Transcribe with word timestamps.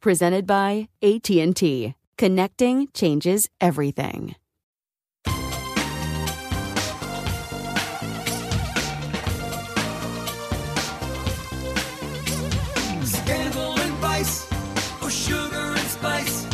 Presented 0.00 0.46
by 0.46 0.88
AT&T. 1.02 1.94
Connecting 2.16 2.88
changes 2.94 3.48
everything. 3.60 4.36
Scandal 13.02 13.76
and 13.76 13.94
vice, 13.94 14.46
or 15.02 15.10
sugar 15.10 15.56
and 15.56 15.78
spice. 15.80 16.46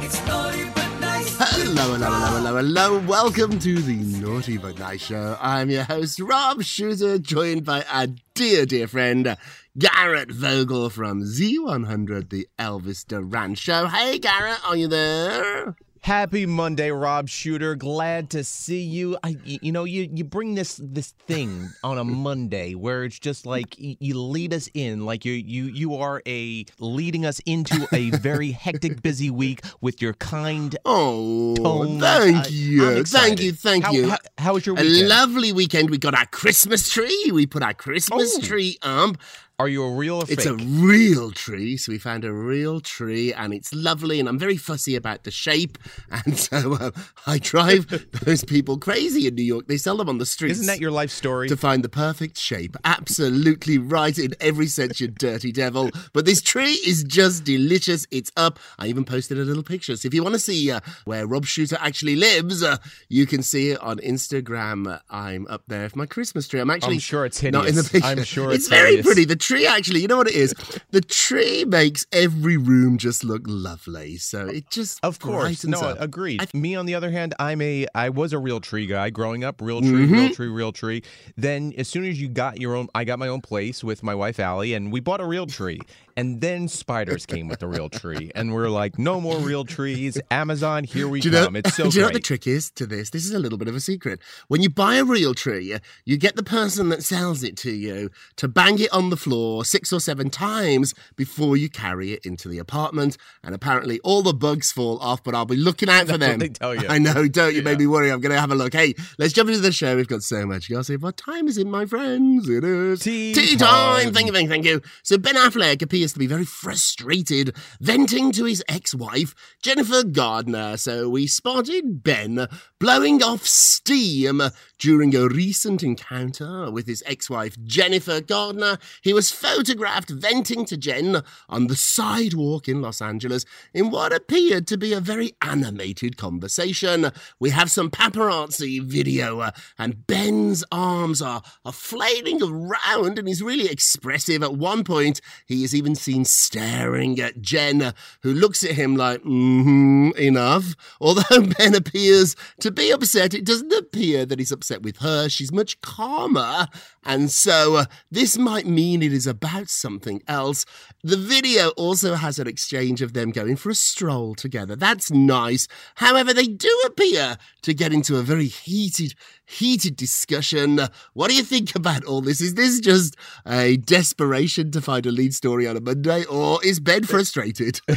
It's 0.00 0.26
naughty 0.26 0.64
but 0.74 1.00
nice. 1.00 1.36
Hello, 1.38 1.92
hello, 1.92 2.10
hello, 2.10 2.36
hello, 2.36 2.56
hello. 2.56 2.98
Welcome 3.06 3.60
to 3.60 3.80
the 3.80 3.94
Naughty 4.20 4.58
But 4.58 4.76
Nice 4.80 5.02
Show. 5.02 5.36
I'm 5.40 5.70
your 5.70 5.84
host, 5.84 6.18
Rob 6.18 6.64
Shuter, 6.64 7.18
joined 7.20 7.64
by 7.64 7.84
our 7.92 8.08
dear, 8.34 8.66
dear 8.66 8.88
friend, 8.88 9.36
Garrett 9.78 10.30
Vogel 10.32 10.90
from 10.90 11.22
Z100, 11.22 12.30
the 12.30 12.48
Elvis 12.58 13.06
Duran 13.06 13.54
Show. 13.54 13.86
Hey, 13.86 14.18
Garrett, 14.18 14.58
are 14.68 14.76
you 14.76 14.88
there? 14.88 15.76
Happy 16.00 16.46
Monday, 16.46 16.90
Rob 16.90 17.28
Shuter. 17.28 17.74
Glad 17.74 18.30
to 18.30 18.42
see 18.44 18.80
you. 18.80 19.18
I, 19.22 19.36
you 19.44 19.72
know, 19.72 19.84
you 19.84 20.08
you 20.14 20.24
bring 20.24 20.54
this 20.54 20.80
this 20.82 21.12
thing 21.26 21.68
on 21.84 21.98
a 21.98 22.04
Monday 22.04 22.74
where 22.74 23.04
it's 23.04 23.18
just 23.18 23.44
like 23.46 23.74
you 23.78 24.18
lead 24.18 24.54
us 24.54 24.70
in, 24.74 25.04
like 25.04 25.24
you 25.24 25.32
you 25.32 25.64
you 25.64 25.96
are 25.96 26.22
a 26.26 26.64
leading 26.78 27.26
us 27.26 27.40
into 27.40 27.86
a 27.92 28.10
very 28.10 28.50
hectic, 28.64 29.02
busy 29.02 29.28
week 29.28 29.60
with 29.80 30.00
your 30.00 30.14
kind. 30.14 30.76
Oh, 30.84 31.56
Tones. 31.56 32.00
thank 32.00 32.36
I- 32.46 32.48
you. 32.48 33.04
Thank 33.04 33.42
you, 33.42 33.52
thank 33.52 33.84
How- 33.84 33.92
you. 33.92 34.08
How, 34.10 34.18
how 34.38 34.54
was 34.54 34.64
your 34.66 34.78
a 34.78 34.82
lovely 34.84 35.52
weekend. 35.52 35.90
We 35.90 35.98
got 35.98 36.14
our 36.14 36.26
Christmas 36.26 36.88
tree. 36.88 37.30
We 37.34 37.44
put 37.46 37.62
our 37.62 37.74
Christmas 37.74 38.36
Oh. 38.38 38.40
tree 38.40 38.78
up. 38.82 39.16
Are 39.60 39.66
you 39.66 39.82
a 39.82 39.90
real 39.90 40.18
or 40.18 40.24
It's 40.28 40.46
a 40.46 40.54
real 40.54 41.32
tree, 41.32 41.76
so 41.76 41.90
we 41.90 41.98
found 41.98 42.24
a 42.24 42.32
real 42.32 42.78
tree, 42.78 43.32
and 43.32 43.52
it's 43.52 43.74
lovely. 43.74 44.20
And 44.20 44.28
I'm 44.28 44.38
very 44.38 44.56
fussy 44.56 44.94
about 44.94 45.24
the 45.24 45.32
shape, 45.32 45.78
and 46.12 46.38
so 46.38 46.74
uh, 46.74 46.92
I 47.26 47.38
drive 47.38 48.08
those 48.24 48.44
people 48.44 48.78
crazy 48.78 49.26
in 49.26 49.34
New 49.34 49.42
York. 49.42 49.66
They 49.66 49.76
sell 49.76 49.96
them 49.96 50.08
on 50.08 50.18
the 50.18 50.26
streets. 50.26 50.60
Isn't 50.60 50.66
that 50.66 50.78
your 50.80 50.92
life 50.92 51.10
story? 51.10 51.48
to 51.48 51.56
find 51.56 51.82
the 51.82 51.88
perfect 51.88 52.38
shape? 52.38 52.76
Absolutely 52.84 53.78
right 53.78 54.16
in 54.16 54.32
every 54.40 54.68
sense, 54.68 55.00
you 55.00 55.08
dirty 55.08 55.50
devil. 55.50 55.90
But 56.12 56.24
this 56.24 56.40
tree 56.40 56.78
is 56.86 57.02
just 57.02 57.42
delicious. 57.42 58.06
It's 58.12 58.30
up. 58.36 58.60
I 58.78 58.86
even 58.86 59.04
posted 59.04 59.40
a 59.40 59.42
little 59.42 59.64
picture. 59.64 59.96
So 59.96 60.06
if 60.06 60.14
you 60.14 60.22
want 60.22 60.36
to 60.36 60.40
see 60.40 60.70
uh, 60.70 60.78
where 61.04 61.26
Rob 61.26 61.46
Shuter 61.46 61.78
actually 61.80 62.14
lives, 62.14 62.62
uh, 62.62 62.76
you 63.08 63.26
can 63.26 63.42
see 63.42 63.70
it 63.70 63.80
on 63.80 63.98
Instagram. 63.98 65.00
I'm 65.10 65.48
up 65.48 65.64
there 65.66 65.88
for 65.88 65.98
my 65.98 66.06
Christmas 66.06 66.46
tree. 66.46 66.60
I'm 66.60 66.70
actually 66.70 66.94
I'm 66.94 67.00
sure 67.00 67.26
it's 67.26 67.42
not 67.42 67.66
in 67.66 67.74
the 67.74 67.82
picture. 67.82 68.06
I'm 68.06 68.22
sure 68.22 68.52
it's 68.52 68.58
it's 68.58 68.68
very 68.68 68.90
hideous. 68.90 69.04
pretty. 69.06 69.24
The 69.24 69.47
tree 69.48 69.66
actually, 69.66 70.00
you 70.00 70.08
know 70.08 70.18
what 70.18 70.28
it 70.28 70.34
is? 70.34 70.54
The 70.90 71.00
tree 71.00 71.64
makes 71.64 72.06
every 72.12 72.56
room 72.56 72.98
just 72.98 73.24
look 73.24 73.42
lovely. 73.46 74.16
So 74.18 74.46
it 74.46 74.70
just 74.70 75.00
Of 75.02 75.18
course, 75.18 75.64
no, 75.64 75.80
up. 75.80 76.00
agreed. 76.00 76.48
Me, 76.54 76.76
on 76.76 76.86
the 76.86 76.94
other 76.94 77.10
hand, 77.10 77.34
I'm 77.38 77.60
a 77.62 77.86
I 77.94 78.10
was 78.10 78.32
a 78.32 78.38
real 78.38 78.60
tree 78.60 78.86
guy 78.86 79.10
growing 79.10 79.44
up. 79.44 79.60
Real 79.60 79.80
Mm-hmm. 79.80 79.90
tree, 79.90 80.06
real 80.06 80.30
tree, 80.34 80.48
real 80.48 80.72
tree. 80.72 81.02
Then, 81.36 81.72
as 81.78 81.88
soon 81.88 82.04
as 82.04 82.20
you 82.20 82.28
got 82.28 82.60
your 82.60 82.74
own, 82.76 82.88
I 82.94 83.04
got 83.04 83.18
my 83.18 83.28
own 83.28 83.40
place 83.40 83.82
with 83.84 84.02
my 84.02 84.14
wife 84.14 84.38
Allie, 84.40 84.74
and 84.74 84.92
we 84.92 85.00
bought 85.00 85.20
a 85.20 85.24
real 85.26 85.46
tree. 85.46 85.80
And 86.18 86.40
then 86.40 86.66
spiders 86.66 87.26
came 87.26 87.46
with 87.46 87.60
the 87.60 87.68
real 87.68 87.88
tree, 87.88 88.32
and 88.34 88.52
we're 88.52 88.68
like, 88.68 88.98
no 88.98 89.20
more 89.20 89.38
real 89.38 89.64
trees. 89.64 90.20
Amazon, 90.32 90.82
here 90.82 91.06
we 91.06 91.20
Do 91.20 91.28
you 91.28 91.32
know, 91.32 91.44
come. 91.44 91.54
It's 91.54 91.76
so 91.76 91.84
do 91.90 91.94
you 91.94 92.00
know 92.00 92.08
what 92.08 92.14
the 92.14 92.18
trick 92.18 92.48
is 92.48 92.72
to 92.72 92.86
this? 92.86 93.10
This 93.10 93.24
is 93.24 93.30
a 93.30 93.38
little 93.38 93.56
bit 93.56 93.68
of 93.68 93.76
a 93.76 93.80
secret. 93.80 94.18
When 94.48 94.60
you 94.60 94.68
buy 94.68 94.96
a 94.96 95.04
real 95.04 95.32
tree, 95.32 95.76
you 96.04 96.16
get 96.16 96.34
the 96.34 96.42
person 96.42 96.88
that 96.88 97.04
sells 97.04 97.44
it 97.44 97.56
to 97.58 97.70
you 97.70 98.10
to 98.34 98.48
bang 98.48 98.80
it 98.80 98.92
on 98.92 99.10
the 99.10 99.16
floor 99.16 99.64
six 99.64 99.92
or 99.92 100.00
seven 100.00 100.28
times 100.28 100.92
before 101.14 101.56
you 101.56 101.68
carry 101.68 102.14
it 102.14 102.26
into 102.26 102.48
the 102.48 102.58
apartment. 102.58 103.16
And 103.44 103.54
apparently 103.54 104.00
all 104.00 104.22
the 104.22 104.34
bugs 104.34 104.72
fall 104.72 104.98
off, 104.98 105.22
but 105.22 105.36
I'll 105.36 105.46
be 105.46 105.54
looking 105.54 105.88
out 105.88 106.08
for 106.08 106.18
them. 106.18 106.40
they 106.40 106.48
tell 106.48 106.74
you. 106.74 106.86
I 106.88 106.98
know, 106.98 107.28
don't 107.28 107.52
you? 107.52 107.58
Yeah. 107.58 107.64
Made 107.64 107.78
me 107.78 107.86
worry. 107.86 108.10
I'm 108.10 108.20
going 108.20 108.34
to 108.34 108.40
have 108.40 108.50
a 108.50 108.56
look. 108.56 108.72
Hey, 108.72 108.94
let's 109.18 109.32
jump 109.34 109.50
into 109.50 109.60
the 109.60 109.70
show. 109.70 109.94
We've 109.94 110.08
got 110.08 110.24
so 110.24 110.44
much 110.46 110.68
gossip. 110.68 111.00
What 111.00 111.16
time 111.16 111.46
is 111.46 111.58
it, 111.58 111.68
my 111.68 111.86
friends? 111.86 112.48
It 112.48 112.64
is 112.64 113.02
Tea 113.02 113.34
time. 113.56 113.58
time. 113.58 114.12
Thank 114.12 114.26
you, 114.26 114.32
thank 114.32 114.46
you, 114.46 114.50
thank 114.50 114.64
you. 114.64 114.82
So 115.04 115.16
Ben 115.16 115.36
Affleck 115.36 115.80
appears 115.80 116.07
to 116.12 116.18
be 116.18 116.26
very 116.26 116.44
frustrated, 116.44 117.56
venting 117.80 118.32
to 118.32 118.44
his 118.44 118.62
ex-wife, 118.68 119.34
Jennifer 119.62 120.04
Garner. 120.04 120.76
So 120.76 121.08
we 121.08 121.26
spotted 121.26 122.02
Ben 122.02 122.46
blowing 122.78 123.22
off 123.22 123.46
steam 123.46 124.42
during 124.78 125.14
a 125.14 125.28
recent 125.28 125.82
encounter 125.82 126.70
with 126.70 126.86
his 126.86 127.02
ex-wife, 127.04 127.56
Jennifer 127.64 128.20
Garner. 128.20 128.78
He 129.02 129.12
was 129.12 129.30
photographed 129.30 130.10
venting 130.10 130.64
to 130.66 130.76
Jen 130.76 131.22
on 131.48 131.66
the 131.66 131.76
sidewalk 131.76 132.68
in 132.68 132.80
Los 132.80 133.02
Angeles 133.02 133.44
in 133.74 133.90
what 133.90 134.12
appeared 134.12 134.66
to 134.68 134.78
be 134.78 134.92
a 134.92 135.00
very 135.00 135.32
animated 135.42 136.16
conversation. 136.16 137.10
We 137.40 137.50
have 137.50 137.70
some 137.70 137.90
paparazzi 137.90 138.80
video, 138.80 139.40
uh, 139.40 139.50
and 139.78 140.06
Ben's 140.06 140.64
arms 140.70 141.20
are, 141.20 141.42
are 141.64 141.72
flailing 141.72 142.42
around, 142.42 143.18
and 143.18 143.26
he's 143.26 143.42
really 143.42 143.68
expressive. 143.68 144.42
At 144.42 144.54
one 144.54 144.84
point, 144.84 145.20
he 145.46 145.64
is 145.64 145.74
even 145.74 145.94
seen 145.94 146.24
staring 146.24 147.18
at 147.20 147.40
Jen, 147.40 147.92
who 148.22 148.32
looks 148.32 148.62
at 148.62 148.72
him 148.72 148.96
like, 148.96 149.22
mm-hmm, 149.22 150.10
enough. 150.16 150.76
Although 151.00 151.46
Ben 151.58 151.74
appears 151.74 152.36
to 152.60 152.70
be 152.70 152.90
upset, 152.90 153.34
it 153.34 153.44
doesn't 153.44 153.72
appear 153.72 154.24
that 154.24 154.38
he's 154.38 154.52
upset 154.52 154.67
with 154.76 154.98
her. 154.98 155.28
She's 155.28 155.52
much 155.52 155.80
calmer. 155.80 156.66
And 157.04 157.30
so 157.30 157.76
uh, 157.76 157.84
this 158.10 158.36
might 158.36 158.66
mean 158.66 159.02
it 159.02 159.12
is 159.12 159.26
about 159.26 159.68
something 159.68 160.22
else. 160.28 160.66
The 161.02 161.16
video 161.16 161.70
also 161.70 162.14
has 162.14 162.38
an 162.38 162.46
exchange 162.46 163.00
of 163.00 163.14
them 163.14 163.30
going 163.30 163.56
for 163.56 163.70
a 163.70 163.74
stroll 163.74 164.34
together. 164.34 164.76
That's 164.76 165.10
nice. 165.10 165.68
However, 165.96 166.34
they 166.34 166.46
do 166.46 166.82
appear 166.86 167.38
to 167.62 167.74
get 167.74 167.92
into 167.92 168.16
a 168.16 168.22
very 168.22 168.46
heated, 168.46 169.14
heated 169.46 169.96
discussion. 169.96 170.80
What 171.14 171.30
do 171.30 171.36
you 171.36 171.42
think 171.42 171.74
about 171.74 172.04
all 172.04 172.20
this? 172.20 172.40
Is 172.40 172.54
this 172.54 172.80
just 172.80 173.16
a 173.46 173.78
desperation 173.78 174.70
to 174.72 174.82
find 174.82 175.06
a 175.06 175.10
lead 175.10 175.34
story 175.34 175.66
on 175.66 175.76
a 175.76 175.80
Monday, 175.80 176.24
or 176.24 176.62
is 176.64 176.80
Ben 176.80 177.04
frustrated? 177.04 177.80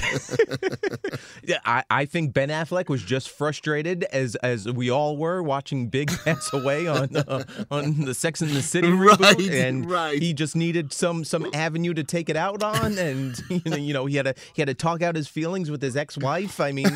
Yeah, 1.43 1.59
I, 1.65 1.83
I 1.89 2.05
think 2.05 2.33
Ben 2.33 2.49
Affleck 2.49 2.87
was 2.87 3.01
just 3.03 3.29
frustrated 3.29 4.03
as 4.05 4.35
as 4.37 4.71
we 4.71 4.89
all 4.89 5.17
were 5.17 5.41
watching 5.41 5.87
Big 5.87 6.11
pass 6.25 6.53
away 6.61 6.87
on 6.87 7.15
uh, 7.15 7.43
on 7.69 8.01
the 8.01 8.13
Sex 8.13 8.41
and 8.41 8.51
the 8.51 8.61
City 8.61 8.87
reboot, 8.87 9.19
Right, 9.19 9.39
and 9.51 9.89
right. 9.89 10.21
he 10.21 10.33
just 10.33 10.55
needed 10.55 10.93
some 10.93 11.23
some 11.23 11.47
avenue 11.53 11.93
to 11.93 12.03
take 12.03 12.29
it 12.29 12.35
out 12.35 12.63
on, 12.63 12.97
and 12.97 13.41
you 13.49 13.61
know, 13.65 13.75
you 13.77 13.93
know 13.93 14.05
he 14.05 14.15
had 14.15 14.25
to 14.25 14.33
he 14.53 14.61
had 14.61 14.67
to 14.67 14.73
talk 14.73 15.01
out 15.01 15.15
his 15.15 15.27
feelings 15.27 15.69
with 15.71 15.81
his 15.81 15.95
ex 15.97 16.17
wife. 16.17 16.59
I 16.59 16.71
mean, 16.71 16.89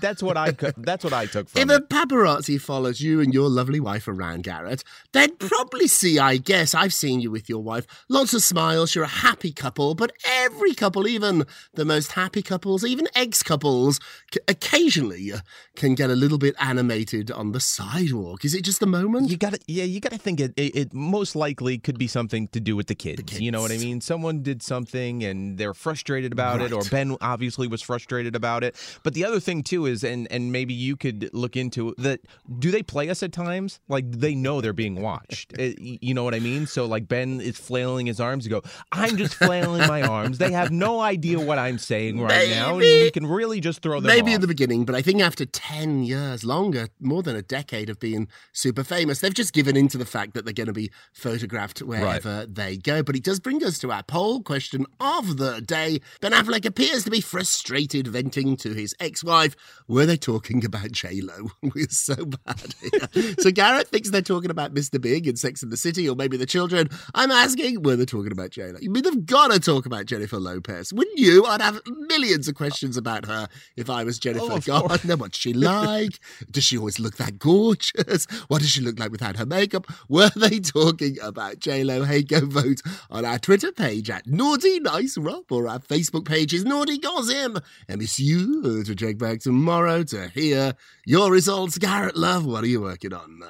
that's 0.00 0.22
what 0.22 0.36
I 0.36 0.52
that's 0.76 1.04
what 1.04 1.12
I 1.12 1.26
took 1.26 1.48
from 1.48 1.62
If 1.62 1.70
it. 1.70 1.82
a 1.82 1.86
paparazzi 1.86 2.60
follows 2.60 3.00
you 3.00 3.20
and 3.20 3.32
your 3.34 3.48
lovely 3.48 3.80
wife 3.80 4.08
around, 4.08 4.44
Garrett, 4.44 4.84
they'd 5.12 5.38
probably 5.38 5.86
see, 5.88 6.18
I 6.18 6.36
guess, 6.36 6.74
I've 6.74 6.94
seen 6.94 7.20
you 7.20 7.30
with 7.30 7.48
your 7.48 7.62
wife, 7.62 7.86
lots 8.08 8.34
of 8.34 8.42
smiles, 8.42 8.94
you're 8.94 9.04
a 9.04 9.08
happy 9.08 9.52
couple, 9.52 9.94
but 9.94 10.12
every 10.24 10.74
couple, 10.74 11.06
even 11.06 11.44
the 11.74 11.84
most 11.84 12.12
happy 12.12 12.42
couples, 12.42 12.84
even 12.84 13.08
ex 13.14 13.42
couples, 13.42 13.98
c- 14.32 14.40
occasionally 14.48 15.32
uh, 15.32 15.38
can 15.76 15.94
get 15.94 16.10
a 16.10 16.14
little 16.16 16.38
bit 16.38 16.54
animated 16.60 17.30
on 17.30 17.52
the 17.52 17.60
sidewalk. 17.60 18.44
Is 18.44 18.54
it 18.54 18.62
just 18.64 18.80
the 18.80 18.86
moment? 18.86 19.07
You 19.28 19.36
got 19.36 19.54
to, 19.54 19.60
yeah, 19.66 19.84
you 19.84 20.00
got 20.00 20.12
to 20.12 20.18
think 20.18 20.40
it, 20.40 20.52
it. 20.56 20.76
It 20.76 20.94
most 20.94 21.34
likely 21.36 21.78
could 21.78 21.98
be 21.98 22.06
something 22.06 22.48
to 22.48 22.60
do 22.60 22.76
with 22.76 22.86
the 22.88 22.94
kids. 22.94 23.40
You 23.40 23.50
know 23.50 23.60
what 23.60 23.70
I 23.72 23.78
mean? 23.78 24.00
Someone 24.00 24.42
did 24.42 24.62
something 24.62 25.22
and 25.24 25.56
they're 25.58 25.74
frustrated 25.74 26.32
about 26.32 26.60
it, 26.60 26.72
or 26.72 26.82
Ben 26.90 27.16
obviously 27.20 27.68
was 27.68 27.82
frustrated 27.82 28.36
about 28.36 28.64
it. 28.64 28.76
But 29.02 29.14
the 29.14 29.24
other 29.24 29.40
thing 29.40 29.62
too 29.62 29.86
is, 29.86 30.04
and 30.04 30.26
and 30.30 30.52
maybe 30.52 30.74
you 30.74 30.96
could 30.96 31.30
look 31.32 31.56
into 31.56 31.94
that. 31.98 32.20
Do 32.58 32.70
they 32.70 32.82
play 32.82 33.08
us 33.08 33.22
at 33.22 33.32
times? 33.32 33.80
Like 33.88 34.10
they 34.10 34.34
know 34.34 34.60
they're 34.60 34.72
being 34.72 35.00
watched. 35.00 35.52
Y- 35.58 35.74
you 35.78 36.14
know 36.14 36.24
what 36.24 36.34
I 36.34 36.40
mean? 36.40 36.66
So 36.66 36.86
like 36.86 37.08
Ben 37.08 37.40
is 37.40 37.56
flailing 37.56 38.06
his 38.06 38.20
arms. 38.20 38.44
You 38.44 38.50
go, 38.50 38.62
I'm 38.92 39.16
just 39.16 39.34
flailing 39.34 39.86
my 39.88 40.02
arms. 40.02 40.38
They 40.38 40.52
have 40.52 40.70
no 40.70 41.00
idea 41.00 41.40
what 41.40 41.58
I'm 41.58 41.78
saying 41.78 42.20
right 42.20 42.50
now, 42.50 42.70
and 42.70 42.78
Maybe- 42.80 43.02
we 43.04 43.10
can 43.10 43.26
really 43.26 43.60
just 43.60 43.82
throw 43.82 44.00
them. 44.00 44.06
Maybe 44.08 44.32
in 44.32 44.40
the 44.40 44.46
beginning, 44.46 44.84
but 44.84 44.94
I 44.94 45.02
think 45.02 45.20
after 45.22 45.44
10 45.46 46.02
years, 46.04 46.44
longer, 46.44 46.88
more 47.00 47.22
than 47.22 47.36
a 47.36 47.42
decade 47.42 47.88
of 47.90 47.98
being 47.98 48.28
super 48.52 48.84
famous, 48.84 48.97
they've 49.04 49.34
just 49.34 49.52
given 49.52 49.76
in 49.76 49.88
to 49.88 49.98
the 49.98 50.04
fact 50.04 50.34
that 50.34 50.44
they're 50.44 50.54
going 50.54 50.66
to 50.66 50.72
be 50.72 50.90
photographed 51.12 51.80
wherever 51.80 52.46
they 52.46 52.76
go. 52.76 53.02
But 53.02 53.16
it 53.16 53.24
does 53.24 53.40
bring 53.40 53.64
us 53.64 53.78
to 53.80 53.92
our 53.92 54.02
poll 54.02 54.42
question 54.42 54.86
of 55.00 55.36
the 55.36 55.60
day. 55.60 56.00
Ben 56.20 56.32
Affleck 56.32 56.64
appears 56.64 57.04
to 57.04 57.10
be 57.10 57.20
frustrated, 57.20 58.06
venting 58.08 58.56
to 58.58 58.74
his 58.74 58.94
ex 59.00 59.22
wife. 59.24 59.56
Were 59.86 60.06
they 60.06 60.16
talking 60.16 60.64
about 60.64 60.92
J-Lo? 60.92 61.48
We're 61.74 61.86
so 61.88 62.16
bad 62.44 62.74
here. 62.80 63.34
so 63.38 63.50
Garrett 63.50 63.88
thinks 63.88 64.10
they're 64.10 64.22
talking 64.22 64.50
about 64.50 64.74
Mr. 64.74 65.00
Big 65.00 65.26
in 65.26 65.36
Sex 65.36 65.62
and 65.62 65.72
the 65.72 65.76
City, 65.76 66.08
or 66.08 66.16
maybe 66.16 66.36
the 66.36 66.46
children. 66.46 66.88
I'm 67.14 67.30
asking, 67.30 67.82
were 67.82 67.96
they 67.96 68.04
talking 68.04 68.32
about 68.32 68.50
J-Lo? 68.50 68.78
I 68.82 68.88
mean, 68.88 69.02
they've 69.02 69.26
got 69.26 69.52
to 69.52 69.60
talk 69.60 69.86
about 69.86 70.06
Jennifer 70.06 70.38
Lopez. 70.38 70.92
Wouldn't 70.92 71.18
you? 71.18 71.44
I'd 71.46 71.60
have 71.60 71.80
millions 71.86 72.48
of 72.48 72.54
questions 72.54 72.96
about 72.96 73.26
her 73.26 73.48
if 73.76 73.90
I 73.90 74.04
was 74.04 74.18
oh, 74.18 74.20
Jennifer 74.20 74.48
Oh, 74.50 74.58
Garner. 74.60 75.16
What's 75.16 75.38
she 75.38 75.52
like? 75.52 76.18
Does 76.50 76.64
she 76.64 76.78
always 76.78 76.98
look 76.98 77.16
that 77.16 77.38
gorgeous? 77.38 78.26
What 78.48 78.60
does 78.60 78.70
she 78.70 78.80
look 78.80 78.87
like 78.96 79.10
without 79.10 79.36
her 79.36 79.46
makeup? 79.46 79.86
Were 80.08 80.30
they 80.36 80.60
talking 80.60 81.16
about 81.22 81.58
J-Lo? 81.58 82.04
Hey, 82.04 82.22
go 82.22 82.46
vote 82.46 82.80
on 83.10 83.24
our 83.24 83.38
Twitter 83.38 83.72
page 83.72 84.10
at 84.10 84.26
Naughty 84.26 84.80
Nice 84.80 85.18
Rob 85.18 85.50
or 85.50 85.68
our 85.68 85.80
Facebook 85.80 86.24
page 86.24 86.54
is 86.54 86.64
Naughty 86.64 86.98
Gossip. 86.98 87.64
And 87.88 88.00
miss 88.00 88.18
you 88.18 88.84
to 88.84 88.94
check 88.94 89.18
back 89.18 89.40
tomorrow 89.40 90.02
to 90.04 90.28
hear 90.28 90.74
your 91.04 91.30
results. 91.30 91.78
Garrett 91.78 92.16
Love, 92.16 92.46
what 92.46 92.64
are 92.64 92.68
you 92.68 92.80
working 92.80 93.12
on? 93.12 93.42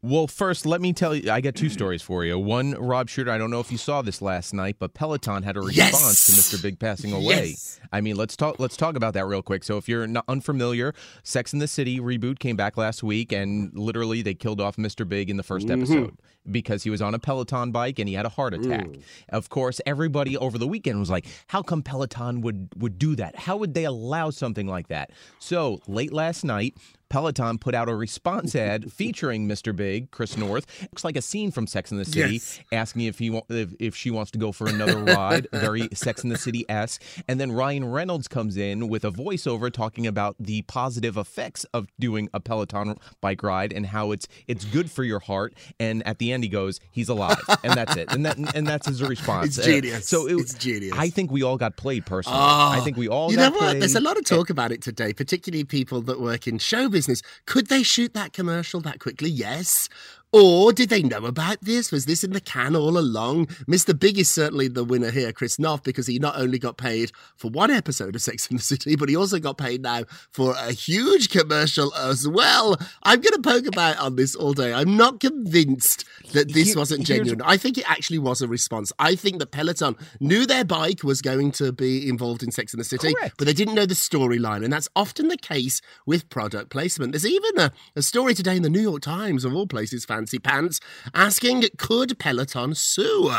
Well, 0.00 0.28
first, 0.28 0.64
let 0.64 0.80
me 0.80 0.92
tell 0.92 1.12
you, 1.12 1.28
I 1.28 1.40
got 1.40 1.56
two 1.56 1.68
stories 1.68 2.02
for 2.02 2.24
you. 2.24 2.38
One, 2.38 2.70
Rob 2.74 3.08
Shuter, 3.08 3.32
I 3.32 3.38
don't 3.38 3.50
know 3.50 3.58
if 3.58 3.72
you 3.72 3.78
saw 3.78 4.00
this 4.00 4.22
last 4.22 4.54
night, 4.54 4.76
but 4.78 4.94
Peloton 4.94 5.42
had 5.42 5.56
a 5.56 5.62
Yes! 5.72 5.92
response 5.92 6.26
to 6.26 6.32
Mr. 6.56 6.62
Big 6.62 6.78
passing 6.78 7.12
away. 7.12 7.46
Yes! 7.48 7.80
I 7.92 8.00
mean, 8.00 8.14
let's 8.14 8.36
talk. 8.36 8.60
Let's 8.60 8.76
talk 8.76 8.94
about 8.94 9.14
that 9.14 9.26
real 9.26 9.42
quick. 9.42 9.64
So, 9.64 9.76
if 9.76 9.88
you're 9.88 10.06
not 10.06 10.24
unfamiliar, 10.28 10.94
Sex 11.24 11.52
in 11.52 11.58
the 11.58 11.66
City 11.66 11.98
reboot 11.98 12.38
came 12.38 12.54
back 12.54 12.76
last 12.76 13.02
week, 13.02 13.32
and 13.32 13.76
literally 13.76 14.22
they 14.22 14.34
killed 14.34 14.60
off 14.60 14.76
Mr. 14.76 15.08
Big 15.08 15.30
in 15.30 15.36
the 15.36 15.42
1st 15.42 15.62
Mm-hmm. 15.64 15.82
episode 15.82 16.18
because 16.48 16.84
he 16.84 16.90
was 16.90 17.02
on 17.02 17.14
a 17.14 17.18
Peloton 17.18 17.72
bike 17.72 17.98
and 17.98 18.08
he 18.08 18.14
had 18.14 18.24
a 18.24 18.30
heart 18.30 18.54
attack. 18.54 18.86
Mm. 18.86 19.02
Of 19.30 19.48
course, 19.50 19.80
everybody 19.84 20.36
over 20.36 20.56
the 20.58 20.68
weekend 20.68 21.00
was 21.00 21.10
like, 21.10 21.26
"How 21.48 21.60
come 21.60 21.82
Peloton 21.82 22.40
would 22.42 22.68
would 22.76 22.98
do 23.00 23.16
that? 23.16 23.34
How 23.36 23.56
would 23.56 23.74
they 23.74 23.84
allow 23.84 24.30
something 24.30 24.68
like 24.68 24.86
that?" 24.88 25.10
So 25.40 25.80
late 25.88 26.12
last 26.12 26.44
night. 26.44 26.76
Peloton 27.10 27.58
put 27.58 27.74
out 27.74 27.88
a 27.88 27.94
response 27.94 28.54
ad 28.56 28.92
featuring 28.92 29.48
Mr. 29.48 29.74
Big, 29.74 30.10
Chris 30.10 30.36
Noth. 30.36 30.66
Looks 30.82 31.04
like 31.04 31.16
a 31.16 31.22
scene 31.22 31.50
from 31.50 31.66
Sex 31.66 31.90
in 31.90 31.98
the 31.98 32.04
City, 32.04 32.34
Yes. 32.34 32.60
asking 32.72 33.02
if 33.02 33.18
he 33.18 33.40
if, 33.48 33.70
if 33.78 33.96
she 33.96 34.10
wants 34.10 34.30
to 34.32 34.38
go 34.38 34.52
for 34.52 34.68
another 34.68 34.98
ride, 34.98 35.46
very 35.52 35.88
Sex 35.94 36.22
in 36.22 36.30
the 36.30 36.38
City 36.38 36.64
esque. 36.68 37.02
And 37.26 37.40
then 37.40 37.52
Ryan 37.52 37.84
Reynolds 37.90 38.28
comes 38.28 38.56
in 38.56 38.88
with 38.88 39.04
a 39.04 39.10
voiceover 39.10 39.72
talking 39.72 40.06
about 40.06 40.36
the 40.38 40.62
positive 40.62 41.16
effects 41.16 41.64
of 41.74 41.88
doing 41.98 42.28
a 42.34 42.40
Peloton 42.40 42.96
bike 43.20 43.42
ride 43.42 43.72
and 43.72 43.86
how 43.86 44.12
it's 44.12 44.28
it's 44.46 44.64
good 44.64 44.90
for 44.90 45.04
your 45.04 45.20
heart. 45.20 45.54
And 45.80 46.06
at 46.06 46.18
the 46.18 46.32
end, 46.32 46.42
he 46.44 46.48
goes, 46.48 46.80
"He's 46.90 47.08
alive," 47.08 47.38
and 47.62 47.72
that's 47.74 47.96
it. 47.96 48.12
And 48.12 48.24
that 48.26 48.36
and 48.54 48.66
that's 48.66 48.86
his 48.86 49.02
response. 49.02 49.58
It's 49.58 49.66
Uh, 49.66 49.70
genius. 49.70 50.08
so 50.08 50.26
it, 50.26 50.34
It's 50.38 50.54
genius. 50.54 50.94
I 50.96 51.08
think 51.10 51.30
we 51.30 51.42
all 51.42 51.56
got 51.56 51.76
played 51.76 52.06
personally. 52.06 52.38
Oh, 52.40 52.68
I 52.70 52.80
think 52.80 52.96
we 52.96 53.08
all 53.08 53.30
You 53.30 53.36
know 53.38 53.50
what? 53.50 53.58
played. 53.60 53.82
There's 53.82 53.94
a 53.94 54.00
lot 54.00 54.16
of 54.18 54.24
talk 54.24 54.50
about 54.50 54.72
it 54.72 54.82
today, 54.82 55.12
particularly 55.12 55.64
people 55.64 56.00
that 56.02 56.20
work 56.20 56.46
in 56.46 56.58
show 56.58 56.88
business. 56.98 57.22
Could 57.46 57.68
they 57.68 57.84
shoot 57.84 58.12
that 58.14 58.32
commercial 58.32 58.80
that 58.80 58.98
quickly? 58.98 59.30
Yes. 59.30 59.88
Or 60.30 60.72
did 60.74 60.90
they 60.90 61.02
know 61.02 61.24
about 61.24 61.62
this? 61.62 61.90
Was 61.90 62.04
this 62.04 62.22
in 62.22 62.32
the 62.32 62.40
can 62.40 62.76
all 62.76 62.98
along? 62.98 63.46
Mr. 63.66 63.98
Big 63.98 64.18
is 64.18 64.28
certainly 64.28 64.68
the 64.68 64.84
winner 64.84 65.10
here, 65.10 65.32
Chris 65.32 65.58
Noth, 65.58 65.84
because 65.84 66.06
he 66.06 66.18
not 66.18 66.38
only 66.38 66.58
got 66.58 66.76
paid 66.76 67.12
for 67.36 67.50
one 67.50 67.70
episode 67.70 68.14
of 68.14 68.20
Sex 68.20 68.46
and 68.50 68.58
the 68.58 68.62
City, 68.62 68.94
but 68.94 69.08
he 69.08 69.16
also 69.16 69.38
got 69.38 69.56
paid 69.56 69.82
now 69.82 70.04
for 70.30 70.54
a 70.58 70.72
huge 70.72 71.30
commercial 71.30 71.94
as 71.94 72.28
well. 72.28 72.76
I'm 73.04 73.22
going 73.22 73.34
to 73.34 73.42
poke 73.42 73.66
about 73.66 73.96
on 73.98 74.16
this 74.16 74.34
all 74.34 74.52
day. 74.52 74.74
I'm 74.74 74.98
not 74.98 75.20
convinced 75.20 76.04
that 76.34 76.52
this 76.52 76.76
wasn't 76.76 77.06
genuine. 77.06 77.40
I 77.42 77.56
think 77.56 77.78
it 77.78 77.90
actually 77.90 78.18
was 78.18 78.42
a 78.42 78.48
response. 78.48 78.92
I 78.98 79.14
think 79.14 79.38
that 79.38 79.50
Peloton 79.50 79.96
knew 80.20 80.44
their 80.44 80.64
bike 80.64 81.02
was 81.02 81.22
going 81.22 81.52
to 81.52 81.72
be 81.72 82.06
involved 82.06 82.42
in 82.42 82.50
Sex 82.50 82.74
and 82.74 82.80
the 82.80 82.84
City, 82.84 83.14
Correct. 83.14 83.36
but 83.38 83.46
they 83.46 83.54
didn't 83.54 83.74
know 83.74 83.86
the 83.86 83.94
storyline. 83.94 84.62
And 84.62 84.70
that's 84.70 84.90
often 84.94 85.28
the 85.28 85.38
case 85.38 85.80
with 86.04 86.28
product 86.28 86.68
placement. 86.68 87.12
There's 87.12 87.24
even 87.24 87.58
a, 87.58 87.72
a 87.96 88.02
story 88.02 88.34
today 88.34 88.56
in 88.56 88.62
the 88.62 88.68
New 88.68 88.80
York 88.82 89.00
Times, 89.00 89.46
of 89.46 89.54
all 89.54 89.66
places, 89.66 90.04
fancy 90.18 90.40
pants, 90.40 90.80
asking 91.14 91.64
could 91.76 92.18
Peloton 92.18 92.74
sue? 92.74 93.30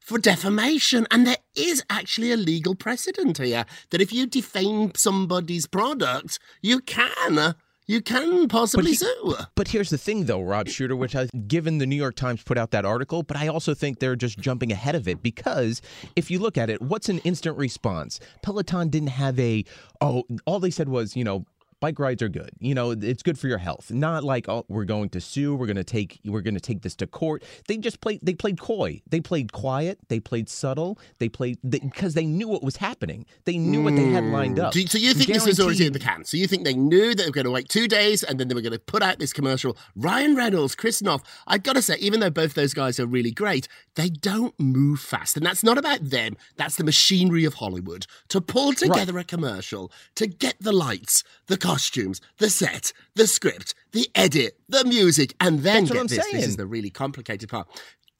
For 0.00 0.18
defamation, 0.18 1.06
and 1.10 1.26
there 1.26 1.38
is 1.56 1.82
actually 1.88 2.30
a 2.32 2.36
legal 2.36 2.74
precedent 2.74 3.38
here 3.38 3.64
that 3.90 4.02
if 4.02 4.12
you 4.12 4.26
defame 4.26 4.92
somebody's 4.96 5.66
product, 5.66 6.38
you 6.60 6.80
can, 6.80 7.54
you 7.86 8.02
can 8.02 8.48
possibly 8.48 8.90
he- 8.90 8.96
sue. 8.96 9.34
But 9.54 9.68
here's 9.68 9.88
the 9.88 9.96
thing, 9.96 10.24
though, 10.24 10.42
Rob 10.42 10.68
Shuter, 10.68 10.96
which 10.96 11.16
I 11.16 11.28
given 11.46 11.78
the 11.78 11.86
New 11.86 11.96
York 11.96 12.16
Times 12.16 12.42
put 12.42 12.58
out 12.58 12.70
that 12.72 12.84
article, 12.84 13.22
but 13.22 13.38
I 13.38 13.48
also 13.48 13.72
think 13.72 14.00
they're 14.00 14.16
just 14.16 14.38
jumping 14.38 14.72
ahead 14.72 14.94
of 14.94 15.08
it 15.08 15.22
because 15.22 15.80
if 16.16 16.30
you 16.30 16.38
look 16.38 16.58
at 16.58 16.68
it, 16.68 16.82
what's 16.82 17.08
an 17.08 17.20
instant 17.20 17.56
response? 17.56 18.20
Peloton 18.42 18.90
didn't 18.90 19.08
have 19.08 19.38
a 19.38 19.64
oh, 20.02 20.24
all 20.44 20.60
they 20.60 20.70
said 20.70 20.88
was 20.88 21.16
you 21.16 21.24
know. 21.24 21.46
Bike 21.84 21.98
rides 21.98 22.22
are 22.22 22.30
good. 22.30 22.48
You 22.60 22.74
know, 22.74 22.92
it's 22.92 23.22
good 23.22 23.38
for 23.38 23.46
your 23.46 23.58
health. 23.58 23.90
Not 23.90 24.24
like 24.24 24.48
oh, 24.48 24.64
we're 24.68 24.86
going 24.86 25.10
to 25.10 25.20
sue. 25.20 25.54
We're 25.54 25.66
going 25.66 25.76
to 25.76 25.84
take. 25.84 26.18
We're 26.24 26.40
going 26.40 26.54
to 26.54 26.60
take 26.60 26.80
this 26.80 26.94
to 26.96 27.06
court. 27.06 27.44
They 27.68 27.76
just 27.76 28.00
played. 28.00 28.20
They 28.22 28.32
played 28.32 28.58
coy. 28.58 29.02
They 29.06 29.20
played 29.20 29.52
quiet. 29.52 29.98
They 30.08 30.18
played 30.18 30.48
subtle. 30.48 30.98
They 31.18 31.28
played 31.28 31.58
because 31.62 32.14
they 32.14 32.24
knew 32.24 32.48
what 32.48 32.62
was 32.62 32.78
happening. 32.78 33.26
They 33.44 33.58
knew 33.58 33.82
what 33.82 33.96
they 33.96 34.06
had 34.06 34.24
lined 34.24 34.58
up. 34.58 34.72
Mm. 34.72 34.76
You- 34.76 34.86
so 34.86 34.96
you 34.96 35.12
think 35.12 35.30
this 35.34 35.44
was 35.44 35.60
already 35.60 35.84
in 35.84 35.92
the 35.92 35.98
can? 35.98 36.24
So 36.24 36.38
you 36.38 36.46
think 36.46 36.64
they 36.64 36.72
knew 36.72 37.10
that 37.10 37.18
they 37.18 37.26
were 37.26 37.32
going 37.32 37.44
to 37.44 37.50
wait 37.50 37.68
two 37.68 37.86
days 37.86 38.22
and 38.22 38.40
then 38.40 38.48
they 38.48 38.54
were 38.54 38.62
going 38.62 38.72
to 38.72 38.78
put 38.78 39.02
out 39.02 39.18
this 39.18 39.34
commercial? 39.34 39.76
Ryan 39.94 40.34
Reynolds, 40.34 40.74
Chris 40.74 41.02
Noth. 41.02 41.22
I've 41.46 41.64
got 41.64 41.74
to 41.74 41.82
say, 41.82 41.96
even 41.98 42.20
though 42.20 42.30
both 42.30 42.54
those 42.54 42.72
guys 42.72 42.98
are 42.98 43.06
really 43.06 43.30
great, 43.30 43.68
they 43.96 44.08
don't 44.08 44.58
move 44.58 45.00
fast, 45.00 45.36
and 45.36 45.44
that's 45.44 45.62
not 45.62 45.76
about 45.76 46.00
them. 46.08 46.36
That's 46.56 46.76
the 46.76 46.84
machinery 46.84 47.44
of 47.44 47.54
Hollywood 47.54 48.06
to 48.28 48.40
pull 48.40 48.72
together 48.72 49.18
a 49.18 49.24
commercial, 49.24 49.92
to 50.14 50.26
get 50.26 50.54
the 50.58 50.72
lights, 50.72 51.22
the 51.46 51.58
costumes, 51.74 52.20
the 52.38 52.48
set, 52.48 52.92
the 53.16 53.26
script, 53.26 53.74
the 53.90 54.08
edit, 54.14 54.56
the 54.68 54.84
music, 54.84 55.34
and 55.40 55.58
then 55.60 55.86
That's 55.86 55.90
get 55.90 56.08
this. 56.08 56.32
This 56.32 56.46
is 56.46 56.56
the 56.56 56.66
really 56.66 56.90
complicated 56.90 57.48
part 57.48 57.66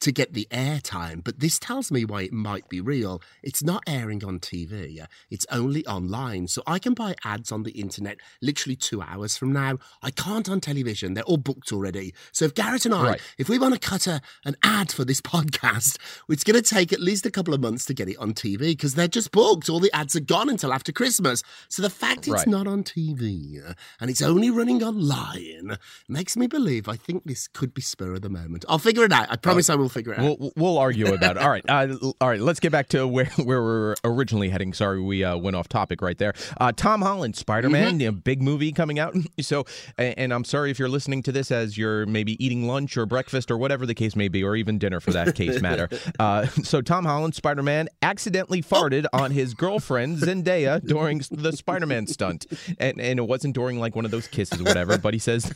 to 0.01 0.11
get 0.11 0.33
the 0.33 0.47
airtime, 0.51 1.23
but 1.23 1.39
this 1.39 1.57
tells 1.57 1.91
me 1.91 2.05
why 2.05 2.23
it 2.23 2.33
might 2.33 2.67
be 2.69 2.81
real. 2.81 3.21
It's 3.41 3.63
not 3.63 3.81
airing 3.87 4.23
on 4.23 4.39
TV, 4.39 4.93
yeah? 4.95 5.05
it's 5.31 5.45
only 5.51 5.85
online. 5.87 6.47
So 6.47 6.61
I 6.67 6.79
can 6.79 6.93
buy 6.93 7.15
ads 7.23 7.51
on 7.51 7.63
the 7.63 7.71
internet 7.71 8.17
literally 8.41 8.75
two 8.75 9.01
hours 9.01 9.37
from 9.37 9.53
now. 9.53 9.77
I 10.03 10.11
can't 10.11 10.49
on 10.49 10.59
television, 10.59 11.13
they're 11.13 11.23
all 11.23 11.37
booked 11.37 11.71
already. 11.71 12.13
So 12.33 12.45
if 12.45 12.53
Garrett 12.53 12.85
and 12.85 12.93
I, 12.93 13.03
Right. 13.03 13.21
if 13.37 13.49
we 13.49 13.57
want 13.57 13.73
to 13.73 13.79
cut 13.79 14.05
a, 14.05 14.21
an 14.43 14.55
ad 14.63 14.91
for 14.91 15.05
this 15.05 15.21
podcast, 15.35 15.97
it's 16.29 16.43
going 16.43 16.61
to 16.61 16.67
take 16.75 16.91
at 16.93 16.99
least 16.99 17.25
a 17.25 17.31
couple 17.31 17.53
of 17.53 17.61
months 17.61 17.85
to 17.85 17.93
get 17.93 18.09
it 18.09 18.17
on 18.17 18.33
TV 18.33 18.59
because 18.59 18.95
they're 18.95 19.07
just 19.07 19.31
booked. 19.31 19.69
All 19.69 19.79
the 19.79 19.93
ads 19.95 20.15
are 20.15 20.19
gone 20.19 20.49
until 20.49 20.73
after 20.73 20.91
Christmas. 20.91 21.41
So 21.69 21.81
the 21.81 21.89
fact 21.89 22.27
it's 22.27 22.45
not 22.47 22.67
on 22.67 22.83
TV 22.83 23.61
and 23.99 24.09
it's 24.09 24.21
only 24.21 24.49
running 24.51 24.83
online 24.83 25.77
makes 26.09 26.35
me 26.37 26.47
believe 26.47 26.87
I 26.89 26.95
think 26.95 27.23
this 27.23 27.47
could 27.47 27.73
be 27.73 27.81
spur 27.81 28.13
of 28.13 28.21
the 28.21 28.29
moment. 28.29 28.65
I'll 28.67 28.77
figure 28.79 29.03
it 29.03 29.11
out. 29.11 29.27
I 29.31 29.35
promise 29.37 29.69
I 29.69 29.75
will 29.75 29.84
figure 29.89 30.13
it 30.13 30.19
out. 30.19 30.39
We'll, 30.39 30.51
we'll 30.55 30.77
argue 30.77 31.13
about 31.13 31.37
it. 31.37 31.41
All 31.43 31.49
right, 31.49 31.63
uh, 31.67 31.87
all 32.21 32.29
right. 32.29 32.39
Let's 32.39 32.59
get 32.59 32.71
back 32.71 32.87
to 32.89 33.07
where 33.07 33.25
where 33.43 33.61
we're 33.61 33.95
originally 34.03 34.49
heading. 34.49 34.73
Sorry, 34.73 35.01
we 35.01 35.23
uh, 35.23 35.37
went 35.37 35.55
off 35.55 35.67
topic 35.67 36.01
right 36.01 36.17
there. 36.17 36.33
Uh, 36.59 36.71
Tom 36.75 37.01
Holland, 37.01 37.35
Spider 37.35 37.69
Man, 37.69 37.85
Mm-hmm. 37.93 38.01
you 38.01 38.07
know, 38.07 38.11
big 38.13 38.41
movie 38.41 38.71
coming 38.71 38.99
out. 38.99 39.15
So, 39.41 39.65
and 39.97 40.33
I'm 40.33 40.43
sorry 40.43 40.71
if 40.71 40.79
you're 40.79 40.89
listening 40.89 41.21
to 41.23 41.31
this 41.31 41.51
as 41.51 41.77
you're 41.77 42.05
maybe 42.07 42.43
eating 42.43 42.67
lunch 42.67 42.97
or 42.97 43.05
breakfast 43.05 43.51
or 43.51 43.57
whatever 43.57 43.85
the 43.85 43.93
case 43.93 44.15
may 44.15 44.27
be, 44.27 44.43
or 44.43 44.55
even 44.55 44.79
dinner 44.79 44.99
for 44.99 45.11
that 45.11 45.35
case 45.35 45.61
matter. 45.61 45.89
Uh, 46.19 46.45
so, 46.47 46.81
Tom 46.81 47.05
Holland, 47.05 47.35
Spider 47.35 47.61
Man, 47.61 47.89
accidentally 48.01 48.61
farted 48.61 49.05
on 49.13 49.31
his 49.31 49.53
girlfriend 49.53 50.17
Zendaya 50.19 50.83
during 50.85 51.21
the 51.31 51.51
Spider 51.51 51.85
Man 51.85 52.07
stunt, 52.07 52.45
and 52.79 52.99
and 52.99 53.19
it 53.19 53.27
wasn't 53.27 53.53
during 53.53 53.79
like 53.79 53.95
one 53.95 54.05
of 54.05 54.11
those 54.11 54.27
kisses, 54.27 54.61
or 54.61 54.63
whatever. 54.63 54.97
But 54.97 55.13
he 55.13 55.19
says, 55.19 55.53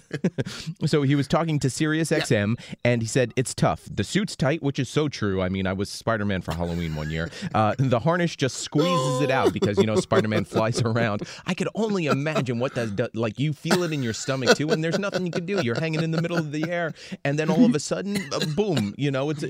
so 0.85 1.01
he 1.03 1.15
was 1.15 1.27
talking 1.27 1.59
to 1.59 1.69
Sirius 1.69 2.11
XM, 2.11 2.59
and 2.83 3.01
he 3.01 3.07
said 3.07 3.33
it's 3.35 3.53
tough. 3.53 3.87
The 3.89 4.03
suit's 4.19 4.35
tight, 4.35 4.61
which 4.61 4.79
is 4.79 4.89
so 4.89 5.07
true. 5.07 5.41
I 5.41 5.47
mean, 5.47 5.65
I 5.65 5.71
was 5.71 5.89
Spider 5.89 6.25
Man 6.25 6.41
for 6.41 6.53
Halloween 6.53 6.93
one 6.97 7.09
year. 7.09 7.29
Uh, 7.53 7.73
the 7.77 7.99
harness 7.99 8.35
just 8.35 8.57
squeezes 8.57 9.21
it 9.21 9.31
out 9.31 9.53
because 9.53 9.77
you 9.77 9.85
know 9.85 9.95
Spider 9.95 10.27
Man 10.27 10.43
flies 10.43 10.81
around. 10.81 11.21
I 11.45 11.53
could 11.53 11.69
only 11.73 12.07
imagine 12.07 12.59
what 12.59 12.75
that 12.75 12.97
does. 12.97 13.11
Like 13.13 13.39
you 13.39 13.53
feel 13.53 13.81
it 13.83 13.93
in 13.93 14.03
your 14.03 14.11
stomach 14.11 14.57
too, 14.57 14.71
and 14.71 14.83
there's 14.83 14.99
nothing 14.99 15.25
you 15.25 15.31
can 15.31 15.45
do. 15.45 15.61
You're 15.61 15.79
hanging 15.79 16.03
in 16.03 16.11
the 16.11 16.21
middle 16.21 16.37
of 16.37 16.51
the 16.51 16.69
air, 16.69 16.93
and 17.23 17.39
then 17.39 17.49
all 17.49 17.63
of 17.63 17.73
a 17.73 17.79
sudden, 17.79 18.17
uh, 18.33 18.41
boom! 18.57 18.93
You 18.97 19.09
know, 19.09 19.29
it's. 19.29 19.45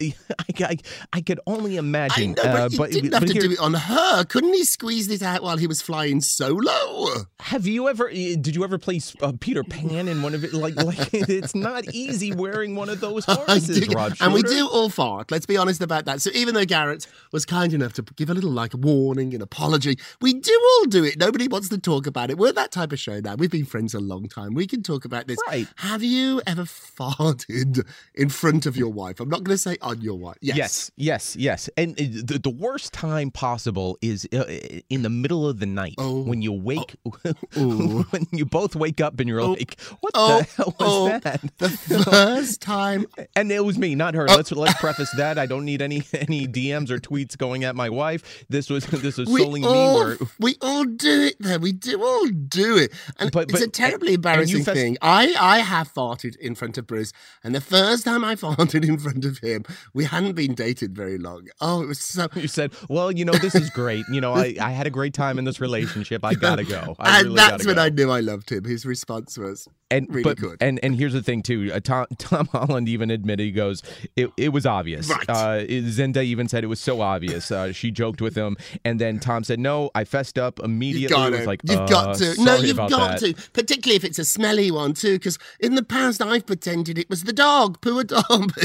I, 0.38 0.44
I, 0.64 0.76
I 1.12 1.20
could 1.20 1.40
only 1.46 1.76
I 1.76 1.80
imagine. 1.80 2.32
know, 2.32 2.42
but 2.42 2.46
uh, 2.54 2.68
he 2.70 2.78
but 2.78 2.90
didn't 2.90 3.10
but 3.10 3.20
have 3.20 3.26
to 3.28 3.32
here- 3.34 3.42
do 3.42 3.50
it 3.52 3.58
on 3.60 3.74
her. 3.74 4.24
Couldn't 4.24 4.54
he 4.54 4.64
squeeze 4.64 5.08
this 5.08 5.22
out 5.22 5.42
while 5.42 5.56
he 5.58 5.66
was 5.66 5.82
flying 5.82 6.20
solo? 6.20 7.06
Have 7.40 7.66
you 7.66 7.88
ever? 7.88 8.08
Did 8.10 8.54
you 8.54 8.64
ever 8.64 8.78
play 8.78 9.00
uh, 9.20 9.32
Peter 9.38 9.62
Pan 9.62 10.08
in 10.08 10.22
one 10.22 10.34
of 10.34 10.44
it? 10.44 10.52
Like, 10.52 10.76
like 10.76 11.10
it's 11.12 11.54
not 11.54 11.84
easy 11.94 12.32
wearing 12.34 12.74
one 12.76 12.88
of 12.88 13.00
those 13.00 13.26
do- 13.26 13.86
Rob. 13.94 14.14
and 14.20 14.32
we 14.32 14.42
do 14.42 14.68
all 14.68 14.88
fart. 14.88 15.30
Let's 15.30 15.46
be 15.46 15.56
honest 15.56 15.82
about 15.82 16.06
that. 16.06 16.22
So 16.22 16.30
even 16.34 16.54
though 16.54 16.64
Garrett 16.64 17.06
was 17.32 17.44
kind 17.44 17.72
enough 17.72 17.92
to 17.94 18.02
give 18.16 18.30
a 18.30 18.34
little 18.34 18.50
like 18.50 18.72
warning 18.74 19.34
and 19.34 19.42
apology, 19.42 19.98
we 20.20 20.32
do 20.34 20.60
all 20.78 20.86
do 20.86 21.04
it. 21.04 21.18
Nobody 21.18 21.46
wants 21.48 21.68
to 21.70 21.78
talk 21.78 22.06
about 22.06 22.30
it. 22.30 22.38
We're 22.38 22.52
that 22.52 22.72
type 22.72 22.92
of 22.92 22.98
show 22.98 23.20
now. 23.20 23.34
We've 23.34 23.50
been 23.50 23.66
friends 23.66 23.92
a 23.94 24.00
long 24.00 24.28
time. 24.28 24.54
We 24.54 24.66
can 24.66 24.82
talk 24.82 25.04
about 25.04 25.26
this. 25.26 25.38
Right. 25.46 25.66
Have 25.76 26.02
you 26.02 26.40
ever 26.46 26.62
farted 26.64 27.86
in 28.14 28.28
front 28.28 28.66
of 28.66 28.76
your 28.76 28.88
wife? 28.90 29.20
I'm 29.20 29.28
not 29.28 29.44
going 29.44 29.54
to 29.54 29.58
say 29.62 29.76
on 29.90 30.00
your 30.00 30.14
wife. 30.18 30.36
Yes. 30.40 30.56
Yes, 30.56 30.90
yes, 30.96 31.36
yes. 31.36 31.70
And 31.76 31.92
uh, 32.00 32.04
the, 32.24 32.38
the 32.42 32.50
worst 32.50 32.92
time 32.92 33.30
possible 33.30 33.98
is 34.00 34.26
uh, 34.32 34.44
in 34.88 35.02
the 35.02 35.10
middle 35.10 35.48
of 35.48 35.60
the 35.60 35.66
night 35.66 35.94
Oh. 35.98 36.22
when 36.22 36.42
you 36.42 36.52
wake, 36.52 36.96
Ooh. 37.56 38.02
when 38.10 38.26
you 38.32 38.44
both 38.46 38.74
wake 38.76 39.00
up 39.00 39.18
and 39.20 39.28
you're 39.28 39.40
Oh. 39.40 39.52
like, 39.52 39.80
"What 40.00 40.12
Oh, 40.14 40.38
the 40.38 40.44
hell 40.56 40.74
was 40.78 40.88
oh, 40.88 41.18
that?" 41.18 41.40
The 41.58 41.68
first 41.68 42.60
time 42.62 43.06
And 43.36 43.50
it 43.52 43.64
was 43.64 43.78
me, 43.78 43.94
not 43.94 44.14
her. 44.14 44.26
Oh. 44.28 44.34
Let's 44.36 44.52
let's 44.52 44.78
preface 44.80 45.10
that. 45.16 45.38
I 45.38 45.46
don't 45.46 45.64
need 45.64 45.82
any 45.82 46.02
any 46.12 46.46
DMs 46.46 46.90
or 46.90 46.98
tweets 46.98 47.36
going 47.36 47.64
at 47.64 47.74
my 47.76 47.88
wife. 47.90 48.44
This 48.48 48.70
was 48.70 48.86
this 48.86 49.18
was 49.18 49.28
we 49.28 49.42
solely 49.42 49.60
me. 49.60 49.66
all, 49.66 49.98
Where 49.98 50.16
we 50.38 50.56
all 50.60 50.84
do 50.84 51.22
it 51.22 51.36
though. 51.40 51.58
We 51.58 51.72
do 51.72 52.02
all 52.02 52.26
do 52.26 52.76
it. 52.78 52.92
And 53.18 53.30
But- 53.32 53.50
it's 53.50 53.60
a 53.62 53.68
terribly 53.68 54.14
embarrassing 54.14 54.64
fest- 54.64 54.76
thing. 54.76 54.96
I, 55.02 55.34
I 55.40 55.58
have 55.60 55.92
farted 55.92 56.36
in 56.36 56.54
front 56.54 56.78
of 56.78 56.86
Bruce, 56.86 57.12
and 57.42 57.54
the 57.54 57.60
first 57.60 58.04
time 58.04 58.24
I 58.24 58.34
farted 58.36 58.86
in 58.86 58.98
front 58.98 59.24
of 59.24 59.38
him, 59.38 59.64
we 59.94 60.04
hadn't 60.04 60.34
been 60.34 60.54
dated 60.54 60.94
very 60.94 61.18
long. 61.18 61.48
Oh, 61.60 61.82
it 61.82 61.86
was 61.86 62.00
so 62.00 62.28
you 62.34 62.48
said, 62.48 62.72
"Well, 62.88 63.10
you 63.12 63.24
know, 63.24 63.32
this 63.32 63.54
is 63.54 63.70
great. 63.70 64.04
You 64.10 64.20
know, 64.20 64.34
I, 64.34 64.56
I 64.60 64.70
had 64.70 64.86
a 64.86 64.90
great 64.90 65.14
time 65.14 65.38
in 65.38 65.44
this 65.44 65.60
relationship. 65.60 66.24
I 66.24 66.34
gotta 66.46 66.64
go. 66.64 66.96
I 66.98 67.18
and 67.18 67.24
really 67.24 67.36
that's 67.36 67.50
gotta 67.50 67.66
when 67.66 67.76
go." 67.76 67.82
I 67.82 67.88
knew 67.90 68.10
I 68.10 68.20
loved 68.20 68.50
him. 68.50 68.64
His 68.64 68.84
response 68.86 69.38
was 69.38 69.68
and 69.90 70.06
really 70.08 70.22
but 70.22 70.36
good. 70.38 70.56
and 70.60 70.78
and 70.82 70.96
here's 70.96 71.12
the 71.12 71.22
thing 71.22 71.42
too. 71.42 71.70
Uh, 71.72 71.80
Tom 71.80 72.06
Tom 72.18 72.46
Holland 72.52 72.88
even 72.88 73.10
admitted 73.10 73.44
he 73.44 73.50
goes, 73.52 73.82
it, 74.16 74.30
it 74.36 74.50
was 74.50 74.66
obvious. 74.66 75.08
Right. 75.08 75.28
Uh, 75.28 75.64
Zenda 75.66 76.22
even 76.24 76.48
said 76.48 76.64
it 76.64 76.68
was 76.68 76.80
so 76.80 77.00
obvious. 77.00 77.50
Uh, 77.50 77.72
she 77.72 77.90
joked 77.90 78.20
with 78.20 78.34
him, 78.36 78.56
and 78.84 79.00
then 79.00 79.18
Tom 79.20 79.44
said, 79.44 79.58
"No, 79.58 79.90
I 79.94 80.04
fessed 80.04 80.38
up 80.38 80.60
immediately." 80.60 81.20
it 81.20 81.30
was 81.32 81.46
like, 81.46 81.60
you've 81.64 81.78
uh, 81.80 81.86
got 81.86 82.16
to. 82.16 82.34
Sorry 82.34 82.44
No, 82.44 82.56
you've 82.56 82.76
got 82.76 82.90
that. 82.90 83.18
to. 83.20 83.34
Particularly 83.52 83.96
if 83.96 84.04
it's 84.04 84.18
a 84.18 84.24
smelly 84.24 84.70
one 84.70 84.94
too, 84.94 85.14
because 85.18 85.38
in 85.60 85.74
the 85.74 85.82
past 85.82 86.22
I've 86.22 86.46
pretended 86.46 86.98
it 86.98 87.08
was 87.10 87.24
the 87.24 87.32
dog, 87.32 87.80
poor 87.80 88.04
dog. 88.04 88.52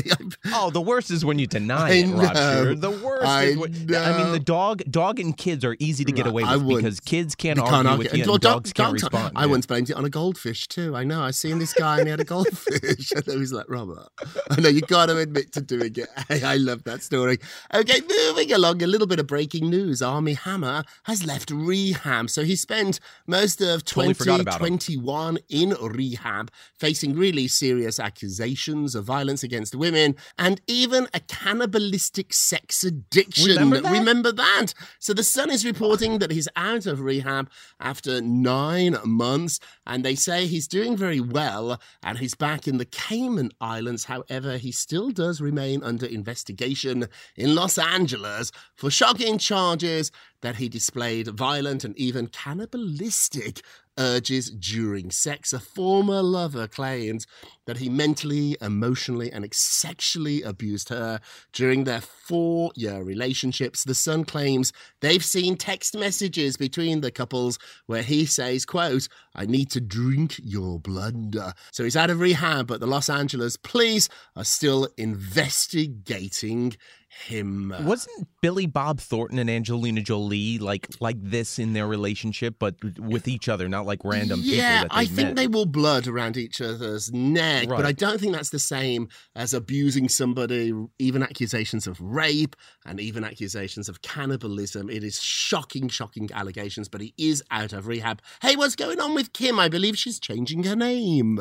Oh, 0.54 0.70
the 0.70 0.82
worst 0.82 1.12
is 1.12 1.26
when 1.26 1.40
you 1.40 1.48
deny 1.48 1.88
I 1.90 1.92
it, 1.94 2.08
know. 2.08 2.76
The 2.76 2.92
worst 2.92 3.26
I 3.26 3.44
is 3.46 3.58
when, 3.58 3.96
I 3.96 4.18
mean 4.18 4.32
the 4.32 4.40
dog 4.40 4.84
dog 4.90 5.20
and 5.20 5.36
kids 5.36 5.66
are 5.66 5.76
easy 5.80 6.06
to 6.06 6.12
get 6.12 6.28
away 6.28 6.44
with 6.44 6.68
because 6.78 7.00
kids 7.00 7.36
can't 7.36 7.60
argue 7.60 7.72
can't 7.72 7.98
with 7.98 8.08
argue. 8.08 8.18
you 8.18 8.24
and 8.24 8.30
Well, 8.30 8.38
dog- 8.38 8.54
dogs 8.64 8.74
can't 8.74 8.90
dogs- 8.92 9.04
respond. 9.04 9.34
I 9.36 9.42
Yeah. 9.46 9.46
once 9.48 9.66
blamed 9.66 9.90
it 9.90 9.96
on 9.96 10.06
a 10.06 10.10
goldfish 10.10 10.68
too. 10.68 10.96
I 10.96 11.04
know. 11.04 11.15
I 11.22 11.32
seen 11.32 11.60
this 11.60 11.74
guy 11.74 12.00
and 12.00 12.08
he 12.08 12.12
had 12.12 12.20
a 12.20 12.26
goldfish. 12.26 13.12
and 13.16 13.26
he 13.26 13.38
was 13.38 13.54
like, 13.54 13.70
Robert, 13.70 14.08
I 14.50 14.62
know 14.62 14.70
you 14.70 14.82
got 14.82 15.08
to 15.08 15.18
admit 15.18 15.52
to 15.54 15.62
doing 15.62 15.94
it. 15.96 16.10
Hey, 16.28 16.42
I 16.44 16.56
love 16.56 16.84
that 16.86 17.04
story. 17.04 17.38
Okay, 17.72 18.02
moving 18.02 18.52
along, 18.52 18.82
a 18.82 18.88
little 18.88 19.06
bit 19.06 19.20
of 19.20 19.28
breaking 19.28 19.70
news. 19.70 20.02
Armie 20.02 20.34
Hammer 20.34 20.84
has 21.04 21.24
left 21.24 21.52
rehab. 21.52 22.32
So 22.32 22.44
he 22.44 22.56
spent 22.56 23.00
most 23.28 23.62
of 23.62 23.86
Totally 23.86 24.16
forgot 24.16 24.40
about 24.40 24.56
him. 24.56 24.80
2021 24.80 25.38
in 25.50 25.76
rehab, 25.80 26.52
facing 26.80 27.16
really 27.16 27.48
serious 27.48 28.00
accusations 28.00 28.96
of 28.96 29.06
violence 29.06 29.44
against 29.44 29.76
women 29.76 30.16
and 30.40 30.62
even 30.66 31.08
a 31.14 31.20
cannibalistic 31.20 32.34
sex 32.34 32.84
addiction. 32.84 33.50
Remember 33.50 33.82
that? 33.82 33.92
Remember 33.92 34.32
that? 34.32 34.74
So 35.00 35.14
the 35.14 35.24
Sun 35.24 35.52
is 35.52 35.64
reporting 35.64 36.20
that 36.20 36.32
he's 36.32 36.48
out 36.56 36.86
of 36.88 37.02
rehab 37.02 37.50
after 37.80 38.22
nine 38.22 38.98
months, 39.04 39.60
and 39.86 40.04
they 40.04 40.16
say 40.16 40.48
he's 40.48 40.68
doing 40.68 40.98
very 40.98 41.05
well 41.22 41.80
and 42.04 42.18
he's 42.18 42.36
back 42.36 42.68
in 42.68 42.78
the 42.78 42.86
Cayman 42.86 43.52
Islands. 43.62 44.06
However, 44.06 44.58
he 44.58 44.72
still 44.72 45.10
does 45.10 45.42
remain 45.42 45.84
under 45.84 46.06
investigation 46.06 47.08
in 47.36 47.56
Los 47.56 47.78
Angeles 47.78 48.52
for 48.76 48.90
shocking 48.90 49.38
charges 49.38 50.12
that 50.46 50.58
he 50.58 50.70
displayed 50.70 51.28
violent 51.28 51.84
and 51.84 51.98
even 51.98 52.28
cannibalistic 52.28 53.64
urges 53.98 54.52
during 54.52 55.10
sex. 55.10 55.54
A 55.54 55.60
former 55.60 56.22
lover 56.22 56.68
claims 56.68 57.26
that 57.66 57.78
he 57.78 57.90
mentally, 57.90 58.56
emotionally, 58.62 59.32
and 59.32 59.52
sexually 59.52 60.44
abused 60.44 60.90
her 60.90 61.20
during 61.52 61.84
their 61.84 62.02
four 62.02 62.72
year 62.76 63.02
relationships. 63.02 63.84
The 63.84 63.96
Sun 63.96 64.26
claims 64.26 64.72
they've 65.00 65.26
seen 65.26 65.58
text 65.58 65.98
messages 65.98 66.58
between 66.58 67.02
the 67.02 67.10
couples 67.10 67.58
where 67.88 68.04
he 68.04 68.28
says, 68.28 68.68
quote, 68.68 69.08
I 69.34 69.48
need 69.48 69.72
to 69.72 69.82
drink 69.82 70.40
your 70.44 70.80
blood. 70.80 71.36
So 71.72 71.84
he's 71.84 71.98
out 71.98 72.12
of 72.12 72.20
rehab, 72.20 72.68
but 72.68 72.82
the 72.82 72.86
Los 72.86 73.10
Angeles 73.10 73.58
police 73.58 74.10
are 74.36 74.44
still 74.44 74.88
investigating 74.96 76.76
him. 77.24 77.72
Uh, 77.72 77.82
Wasn't 77.82 78.28
Billy 78.42 78.66
Bob 78.66 79.00
Thornton 79.00 79.40
and 79.40 79.50
Angelina 79.50 80.02
Jolie 80.02 80.60
like 80.60 80.88
like 81.00 81.18
this 81.22 81.58
in 81.60 81.74
their 81.74 81.88
relationship, 81.88 82.56
but 82.60 82.76
with 83.00 83.28
each 83.28 83.50
other, 83.50 83.68
not 83.70 83.86
like 83.86 84.00
random 84.04 84.42
yeah, 84.44 84.84
people 84.84 84.90
that 84.90 84.96
they 84.96 85.02
I 85.02 85.06
think 85.06 85.28
met? 85.30 85.36
they 85.36 85.48
will 85.48 85.66
blood 85.66 86.08
around 86.08 86.38
each 86.38 86.62
other's 86.62 87.12
neck, 87.12 87.68
but 87.68 87.86
I 87.86 87.92
don't 87.92 88.20
think 88.20 88.34
that's 88.34 88.50
the 88.50 88.60
same 88.60 89.08
as 89.36 89.54
abusing 89.54 90.10
somebody, 90.10 90.74
even 91.00 91.24
accusations 91.24 91.88
of 91.88 92.00
rape 92.02 92.56
and 92.86 93.00
even 93.00 93.24
accusations 93.24 93.90
of 93.90 94.02
cannibalism. 94.02 94.90
It 94.90 95.04
is 95.04 95.22
shocking, 95.22 95.88
shocking 95.88 96.30
allegations, 96.34 96.90
but 96.90 97.02
he 97.02 97.14
is 97.18 97.44
out 97.52 97.74
of 97.74 97.88
rehab. 97.88 98.22
Hey, 98.42 98.56
what's 98.56 98.76
going 98.76 99.00
on 99.00 99.14
with 99.16 99.34
Kim? 99.34 99.60
I 99.60 99.70
believe 99.70 99.98
she's 99.98 100.20
changing 100.20 100.64
her 100.64 100.76
name. 100.76 101.40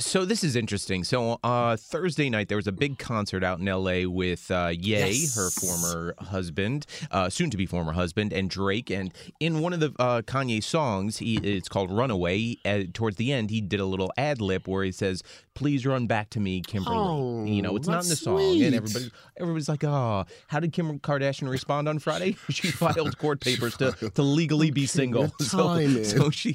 So 0.00 0.24
this 0.24 0.44
is 0.44 0.54
interesting. 0.54 1.02
So 1.02 1.38
uh, 1.42 1.76
Thursday 1.76 2.30
night 2.30 2.48
there 2.48 2.56
was 2.56 2.66
a 2.66 2.72
big 2.72 2.98
concert 2.98 3.42
out 3.42 3.58
in 3.58 3.66
L.A. 3.66 4.06
with 4.06 4.50
uh, 4.50 4.68
Ye, 4.72 4.90
Yes. 4.98 5.34
her 5.34 5.50
former 5.50 6.14
husband, 6.18 6.86
uh, 7.10 7.28
soon-to-be 7.28 7.66
former 7.66 7.92
husband, 7.92 8.32
and 8.32 8.48
Drake. 8.48 8.90
And 8.90 9.12
in 9.40 9.60
one 9.60 9.72
of 9.72 9.80
the 9.80 9.92
uh, 9.98 10.22
Kanye 10.22 10.62
songs, 10.62 11.18
he 11.18 11.36
it's 11.38 11.68
called 11.68 11.90
"Runaway." 11.90 12.58
Uh, 12.64 12.82
towards 12.92 13.16
the 13.16 13.32
end, 13.32 13.50
he 13.50 13.60
did 13.60 13.80
a 13.80 13.84
little 13.86 14.12
ad 14.16 14.40
lib 14.40 14.68
where 14.68 14.84
he 14.84 14.92
says, 14.92 15.22
"Please 15.54 15.84
run 15.84 16.06
back 16.06 16.30
to 16.30 16.40
me, 16.40 16.60
Kimberly." 16.60 16.96
Oh, 16.98 17.44
you 17.44 17.62
know, 17.62 17.74
it's 17.76 17.88
not 17.88 18.04
in 18.04 18.08
the 18.10 18.16
song, 18.16 18.38
sweet. 18.38 18.64
and 18.66 18.74
everybody 18.76 19.10
everybody's 19.38 19.68
like, 19.68 19.82
"Oh, 19.84 20.24
how 20.48 20.60
did 20.60 20.72
Kim 20.72 20.98
Kardashian 21.00 21.48
respond 21.48 21.88
on 21.88 21.98
Friday? 21.98 22.36
she 22.50 22.68
filed 22.70 23.18
court 23.18 23.40
papers 23.40 23.76
to, 23.78 23.92
to 24.14 24.22
legally 24.22 24.70
be 24.70 24.86
single." 24.86 25.32
So, 25.42 26.02
so 26.04 26.30
she 26.30 26.54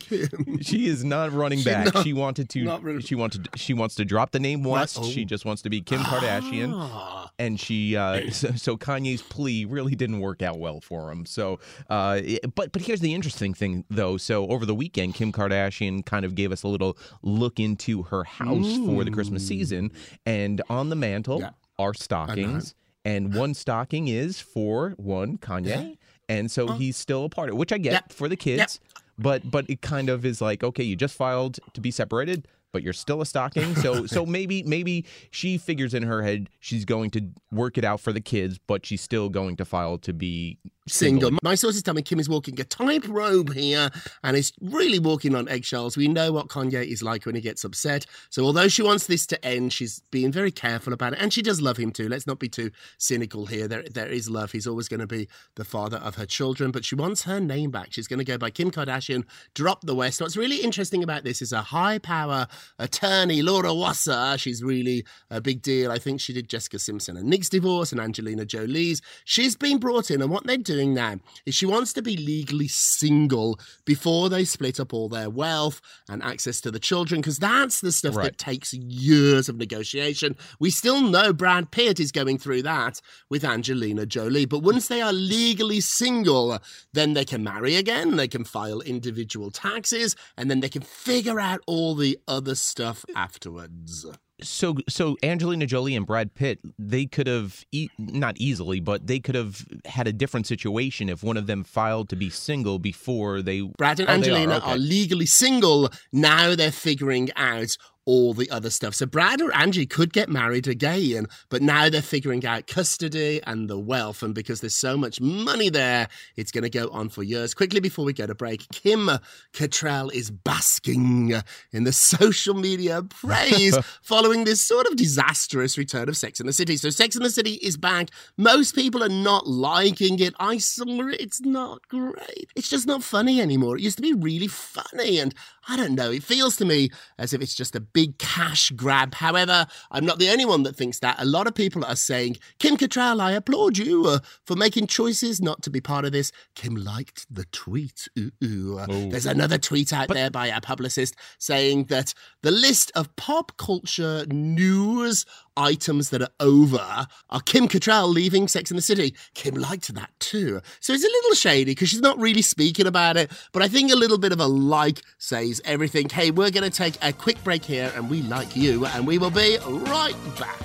she 0.61 0.87
is 0.87 1.03
not 1.03 1.31
running 1.33 1.61
back. 1.61 1.93
not- 1.93 2.03
she 2.03 2.13
wanted 2.13 2.49
to 2.51 3.01
she 3.01 3.15
wants 3.17 3.37
to 3.37 3.43
she 3.57 3.73
wants 3.73 3.95
to 3.95 4.05
drop 4.05 4.31
the 4.31 4.39
name 4.39 4.63
West. 4.63 4.97
oh. 5.01 5.03
She 5.03 5.25
just 5.25 5.43
wants 5.43 5.61
to 5.63 5.69
be 5.69 5.81
Kim 5.81 5.99
Kardashian. 6.01 6.71
Ah. 6.73 7.29
And 7.39 7.59
she, 7.59 7.95
uh, 7.95 8.29
so, 8.31 8.51
so 8.55 8.77
Kanye's 8.77 9.21
plea 9.21 9.65
really 9.65 9.93
didn't 9.95 10.19
work 10.21 10.41
out 10.41 10.57
well 10.57 10.79
for 10.81 11.11
him. 11.11 11.25
So, 11.25 11.59
uh, 11.89 12.21
it- 12.23 12.55
but 12.55 12.71
but 12.71 12.81
here's 12.83 13.01
the 13.01 13.13
interesting 13.13 13.53
thing, 13.53 13.83
though. 13.89 14.17
So 14.17 14.47
over 14.47 14.65
the 14.65 14.73
weekend, 14.73 15.15
Kim 15.15 15.31
Kardashian 15.31 16.05
kind 16.05 16.23
of 16.25 16.33
gave 16.35 16.51
us 16.51 16.63
a 16.63 16.67
little 16.67 16.97
look 17.21 17.59
into 17.59 18.03
her 18.03 18.23
house 18.23 18.77
for 18.77 19.03
the 19.03 19.11
Christmas 19.11 19.45
season, 19.47 19.91
and 20.25 20.61
on 20.69 20.89
the 20.89 20.95
mantle 20.95 21.41
Yeah. 21.41 21.49
are 21.77 21.93
stockings, 21.93 22.73
and 23.05 23.33
one 23.35 23.53
stocking 23.53 24.07
is 24.07 24.39
for 24.39 24.91
one 24.97 25.37
Kanye, 25.37 25.97
and 26.27 26.49
so 26.49 26.67
he's 26.69 26.97
still 26.97 27.25
a 27.25 27.29
part 27.29 27.49
of 27.49 27.55
it, 27.55 27.57
which 27.57 27.71
I 27.71 27.77
get 27.77 27.91
Yeah. 27.93 27.99
for 28.09 28.27
the 28.27 28.35
kids. 28.35 28.79
But 29.19 29.49
but 29.49 29.67
it 29.69 29.81
kind 29.81 30.09
of 30.09 30.25
is 30.25 30.41
like 30.41 30.63
okay, 30.63 30.83
you 30.83 30.95
just 30.95 31.15
filed 31.15 31.59
to 31.73 31.81
be 31.81 31.89
separated, 31.91 32.47
but 32.71 32.83
you're 32.83 32.93
still 32.93 33.21
a 33.21 33.25
stocking. 33.25 33.75
So 33.75 34.05
so 34.07 34.25
maybe 34.25 34.63
maybe 34.63 35.05
she 35.31 35.57
figures 35.57 35.93
in 35.93 36.03
her 36.03 36.21
head 36.21 36.49
she's 36.59 36.85
going 36.85 37.11
to 37.11 37.29
work 37.51 37.77
it 37.77 37.83
out 37.83 37.99
for 37.99 38.11
the 38.11 38.21
kids, 38.21 38.59
but 38.67 38.85
she's 38.85 39.01
still 39.01 39.29
going 39.29 39.55
to 39.57 39.65
file 39.65 39.97
to 39.99 40.13
be 40.13 40.59
single. 40.87 41.31
My 41.43 41.55
sources 41.55 41.83
tell 41.83 41.93
me 41.93 42.01
Kim 42.01 42.19
is 42.19 42.29
walking 42.29 42.59
a 42.59 42.63
tightrope 42.63 43.53
here 43.53 43.89
and 44.23 44.37
is 44.37 44.53
really 44.61 44.99
walking 44.99 45.35
on 45.35 45.47
eggshells. 45.47 45.97
We 45.97 46.07
know 46.07 46.31
what 46.31 46.47
Kanye 46.47 46.85
is 46.85 47.03
like 47.03 47.25
when 47.25 47.35
he 47.35 47.41
gets 47.41 47.63
upset. 47.63 48.05
So 48.29 48.43
although 48.43 48.67
she 48.67 48.81
wants 48.81 49.07
this 49.07 49.25
to 49.27 49.45
end, 49.45 49.73
she's 49.73 50.01
being 50.11 50.31
very 50.31 50.51
careful 50.51 50.93
about 50.93 51.13
it. 51.13 51.19
And 51.21 51.33
she 51.33 51.41
does 51.41 51.61
love 51.61 51.77
him 51.77 51.91
too. 51.91 52.07
Let's 52.07 52.27
not 52.27 52.39
be 52.39 52.49
too 52.49 52.71
cynical 52.97 53.45
here. 53.45 53.67
There, 53.67 53.83
there 53.83 54.07
is 54.07 54.29
love. 54.29 54.51
He's 54.51 54.67
always 54.67 54.87
going 54.87 54.99
to 54.99 55.07
be 55.07 55.27
the 55.55 55.65
father 55.65 55.97
of 55.97 56.15
her 56.15 56.25
children, 56.25 56.71
but 56.71 56.85
she 56.85 56.95
wants 56.95 57.23
her 57.23 57.39
name 57.39 57.71
back. 57.71 57.91
She's 57.91 58.07
going 58.07 58.19
to 58.19 58.25
go 58.25 58.37
by 58.37 58.49
Kim 58.49 58.71
Kardashian, 58.71 59.25
drop 59.53 59.81
the 59.81 59.95
West. 59.95 60.21
What's 60.21 60.37
really 60.37 60.57
interesting 60.57 61.03
about 61.03 61.23
this 61.23 61.41
is 61.41 61.51
a 61.51 61.61
high 61.61 61.99
power 61.99 62.47
attorney, 62.79 63.41
Laura 63.41 63.73
Wasser. 63.73 64.35
She's 64.37 64.63
really 64.63 65.05
a 65.29 65.41
big 65.41 65.61
deal. 65.61 65.91
I 65.91 65.99
think 65.99 66.19
she 66.21 66.33
did 66.33 66.49
Jessica 66.49 66.79
Simpson 66.79 67.17
and 67.17 67.27
Nick's 67.29 67.49
divorce 67.49 67.91
and 67.91 68.01
Angelina 68.01 68.45
Jolie's. 68.45 69.01
She's 69.25 69.55
been 69.55 69.77
brought 69.77 70.11
in, 70.11 70.21
and 70.21 70.31
what 70.31 70.45
they're 70.45 70.57
doing 70.57 70.93
now 70.93 71.15
is 71.45 71.55
she 71.55 71.65
wants 71.65 71.93
to 71.93 72.01
be 72.01 72.17
legally 72.17 72.67
single 72.67 73.59
before 73.85 74.29
they 74.29 74.45
split 74.45 74.79
up 74.79 74.93
all 74.93 75.09
their 75.09 75.29
wealth 75.29 75.81
and 76.09 76.23
access 76.23 76.61
to 76.61 76.71
the 76.71 76.79
children, 76.79 77.21
because 77.21 77.37
that's 77.37 77.81
the 77.81 77.91
stuff 77.91 78.15
Right. 78.15 78.25
that 78.25 78.37
takes 78.37 78.73
years 78.73 79.49
of 79.49 79.57
negotiation. 79.57 80.35
We 80.59 80.71
still 80.71 81.01
know 81.01 81.33
Brad 81.33 81.71
Pitt 81.71 81.99
is 81.99 82.11
going 82.11 82.37
through 82.37 82.63
that 82.63 83.01
with 83.29 83.43
Angelina 83.43 84.05
Jolie, 84.05 84.45
but 84.45 84.63
once 84.63 84.87
they 84.87 85.01
are 85.01 85.13
legally 85.13 85.81
single, 85.81 86.59
then 86.93 87.13
they 87.13 87.25
can 87.25 87.43
marry 87.43 87.75
again, 87.75 88.15
they 88.15 88.27
can 88.27 88.43
file 88.43 88.81
individual 88.81 89.51
taxes, 89.51 90.15
and 90.37 90.49
then 90.49 90.59
they 90.61 90.69
can 90.69 90.81
figure 90.81 91.39
out 91.39 91.61
all 91.67 91.95
the 91.95 92.17
other 92.27 92.46
stuff 92.55 93.03
afterwards. 93.15 94.05
so 94.41 94.75
so 94.87 95.17
Angelina 95.23 95.65
Jolie 95.65 95.95
and 95.95 96.05
Brad 96.05 96.33
Pitt 96.35 96.59
they 96.77 97.05
could 97.07 97.27
have 97.27 97.65
e- 97.71 97.89
not 97.97 98.35
easily 98.37 98.79
but 98.79 99.07
they 99.07 99.19
could 99.19 99.35
have 99.35 99.65
had 99.85 100.07
a 100.07 100.13
different 100.13 100.45
situation 100.47 101.09
if 101.09 101.23
one 101.23 101.37
of 101.37 101.47
them 101.47 101.63
filed 101.63 102.07
to 102.09 102.15
be 102.15 102.29
single 102.29 102.77
before 102.79 103.41
they 103.41 103.61
Brad 103.77 103.99
and 103.99 104.09
Oh, 104.09 104.11
they 104.11 104.11
are, 104.11 104.15
Angelina 104.35 104.57
okay. 104.57 104.71
are, 104.73 104.77
legally 104.77 105.25
single. 105.25 105.89
Now 106.13 106.55
they're 106.55 106.71
figuring 106.71 107.29
out 107.35 107.75
all 108.07 108.33
the 108.33 108.49
other 108.49 108.69
stuff. 108.69 108.95
So 108.95 109.05
Brad 109.05 109.41
or 109.41 109.53
Angie 109.53 109.85
could 109.85 110.13
get 110.13 110.29
married 110.29 110.65
again, 110.65 111.27
but 111.49 111.61
now 111.61 111.89
they're 111.89 112.01
figuring 112.01 112.45
out 112.45 112.65
custody 112.65 113.41
and 113.45 113.69
the 113.69 113.77
wealth. 113.77 114.23
And 114.23 114.33
because 114.33 114.61
there's 114.61 114.73
so 114.73 114.95
much 114.97 115.19
money 115.19 115.69
there, 115.69 116.07
it's 116.37 116.51
going 116.51 116.63
to 116.63 116.69
go 116.69 116.89
on 116.89 117.09
for 117.09 117.21
years. 117.21 117.53
Quickly 117.53 117.81
before 117.81 118.05
we 118.05 118.13
go 118.13 118.25
to 118.25 118.33
break, 118.33 118.65
Kim 118.71 119.09
Cattrall 119.53 120.11
is 120.13 120.31
basking 120.31 121.33
in 121.73 121.83
the 121.83 121.91
social 121.91 122.53
media 122.55 123.03
praise 123.03 123.77
following 124.01 124.45
this 124.45 124.61
sort 124.61 124.87
of 124.87 124.95
disastrous 124.95 125.77
return 125.77 126.07
of 126.07 126.15
Sex 126.15 126.39
in 126.39 126.47
the 126.47 126.53
City. 126.53 126.77
So 126.77 126.89
Sex 126.89 127.17
in 127.17 127.23
the 127.23 127.29
City 127.29 127.55
is 127.55 127.75
back. 127.75 128.09
Most 128.37 128.73
people 128.73 129.03
are 129.03 129.09
not 129.09 129.47
liking 129.47 130.17
it. 130.19 130.33
I 130.39 130.59
saw 130.59 130.85
it. 131.09 131.19
It's 131.19 131.41
not 131.41 131.85
great. 131.89 132.51
It's 132.55 132.69
just 132.69 132.87
not 132.87 133.03
funny 133.03 133.41
anymore. 133.41 133.75
It 133.75 133.83
used 133.83 133.97
to 133.97 134.01
be 134.01 134.13
really 134.13 134.47
funny. 134.47 135.19
And 135.19 135.35
I 135.67 135.75
don't 135.75 135.95
know. 135.95 136.09
It 136.09 136.23
feels 136.23 136.55
to 136.57 136.65
me 136.65 136.89
as 137.17 137.33
if 137.33 137.41
it's 137.41 137.55
just 137.55 137.75
a 137.75 137.81
big 137.97 138.19
cash 138.19 138.69
grab. 138.75 139.15
However, 139.15 139.65
I'm 139.89 140.05
not 140.05 140.19
the 140.19 140.29
only 140.29 140.45
one 140.45 140.61
that 140.61 140.75
thinks 140.75 140.99
that. 140.99 141.15
A 141.17 141.25
lot 141.25 141.47
of 141.47 141.55
people 141.55 141.83
are 141.83 141.95
saying, 141.95 142.37
Kim 142.59 142.77
Cattrall, 142.77 143.19
I 143.19 143.31
applaud 143.31 143.79
you 143.79 144.05
uh, 144.05 144.19
for 144.45 144.55
making 144.55 144.85
choices 144.85 145.41
not 145.41 145.63
to 145.63 145.71
be 145.71 145.81
part 145.81 146.05
of 146.05 146.11
this. 146.11 146.31
Kim 146.53 146.75
liked 146.75 147.25
the 147.27 147.45
tweet. 147.45 148.07
Ooh, 148.19 148.29
ooh. 148.43 148.77
Uh, 148.77 148.85
There's 149.09 149.25
another 149.25 149.57
tweet 149.57 149.91
out 149.93 150.09
there 150.09 150.29
by 150.29 150.45
a 150.45 150.61
publicist 150.61 151.15
saying 151.39 151.85
that 151.85 152.13
the 152.47 152.51
list 152.51 152.93
of 152.95 153.13
pop 153.17 153.57
culture 153.57 154.25
news 154.27 155.25
items 155.57 156.11
that 156.11 156.21
are 156.21 156.29
over 156.39 157.05
are 157.29 157.41
Kim 157.41 157.67
Cattrall 157.67 158.07
leaving 158.07 158.47
Sex 158.47 158.71
in 158.71 158.77
the 158.77 158.81
City. 158.81 159.13
Kim 159.33 159.55
liked 159.55 159.93
that 159.93 160.11
too. 160.19 160.61
So 160.79 160.93
it's 160.93 161.03
a 161.03 161.07
little 161.07 161.33
shady 161.33 161.71
because 161.71 161.89
she's 161.89 161.99
not 161.99 162.17
really 162.17 162.41
speaking 162.41 162.87
about 162.87 163.17
it, 163.17 163.33
but 163.51 163.63
I 163.63 163.67
think 163.67 163.91
a 163.91 163.97
little 163.97 164.17
bit 164.17 164.31
of 164.31 164.39
a 164.39 164.45
like 164.45 165.01
says 165.17 165.61
everything. 165.65 166.07
Hey, 166.07 166.31
we're 166.31 166.49
going 166.49 166.63
to 166.63 166.69
take 166.69 166.95
a 167.01 167.11
quick 167.11 167.43
break 167.43 167.65
here 167.65 167.91
and 167.97 168.09
we 168.09 168.21
like 168.21 168.55
you, 168.55 168.85
and 168.85 169.05
we 169.05 169.17
will 169.17 169.29
be 169.29 169.57
right 169.65 170.15
back. 170.39 170.61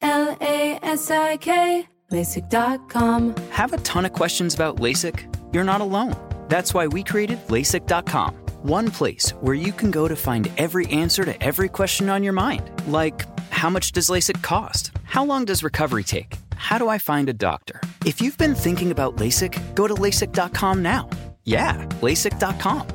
L 0.00 0.36
A 0.40 0.78
S 0.80 1.10
I 1.10 1.38
K, 1.38 1.88
LASIK.com. 2.12 3.34
Have 3.50 3.72
a 3.72 3.78
ton 3.78 4.04
of 4.04 4.12
questions 4.12 4.54
about 4.54 4.76
LASIK? 4.76 5.26
You're 5.52 5.64
not 5.64 5.80
alone. 5.80 6.14
That's 6.48 6.72
why 6.72 6.86
we 6.86 7.02
created 7.02 7.44
LASIK.com. 7.48 8.39
One 8.62 8.90
place 8.90 9.30
where 9.40 9.54
you 9.54 9.72
can 9.72 9.90
go 9.90 10.06
to 10.06 10.14
find 10.14 10.50
every 10.58 10.86
answer 10.88 11.24
to 11.24 11.42
every 11.42 11.70
question 11.70 12.10
on 12.10 12.22
your 12.22 12.34
mind. 12.34 12.70
Like, 12.86 13.24
how 13.48 13.70
much 13.70 13.92
does 13.92 14.10
LASIK 14.10 14.42
cost? 14.42 14.90
How 15.04 15.24
long 15.24 15.46
does 15.46 15.62
recovery 15.64 16.04
take? 16.04 16.36
How 16.56 16.76
do 16.76 16.90
I 16.90 16.98
find 16.98 17.30
a 17.30 17.32
doctor? 17.32 17.80
If 18.04 18.20
you've 18.20 18.36
been 18.36 18.54
thinking 18.54 18.90
about 18.90 19.16
LASIK, 19.16 19.74
go 19.74 19.88
to 19.88 19.94
LASIK.com 19.94 20.82
now. 20.82 21.08
Yeah, 21.44 21.74
LASIK.com. 22.02 22.86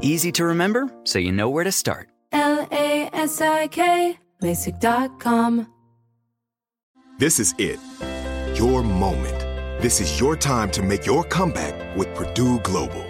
Easy 0.00 0.30
to 0.30 0.44
remember, 0.44 0.88
so 1.02 1.18
you 1.18 1.32
know 1.32 1.50
where 1.50 1.64
to 1.64 1.72
start. 1.72 2.08
L 2.30 2.68
A 2.70 3.10
S 3.12 3.40
I 3.40 3.66
K, 3.66 4.16
LASIK.com. 4.40 5.66
This 7.18 7.40
is 7.40 7.52
it. 7.58 7.80
Your 8.56 8.84
moment. 8.84 9.82
This 9.82 10.00
is 10.00 10.20
your 10.20 10.36
time 10.36 10.70
to 10.70 10.82
make 10.82 11.04
your 11.04 11.24
comeback 11.24 11.96
with 11.96 12.14
Purdue 12.14 12.60
Global. 12.60 13.09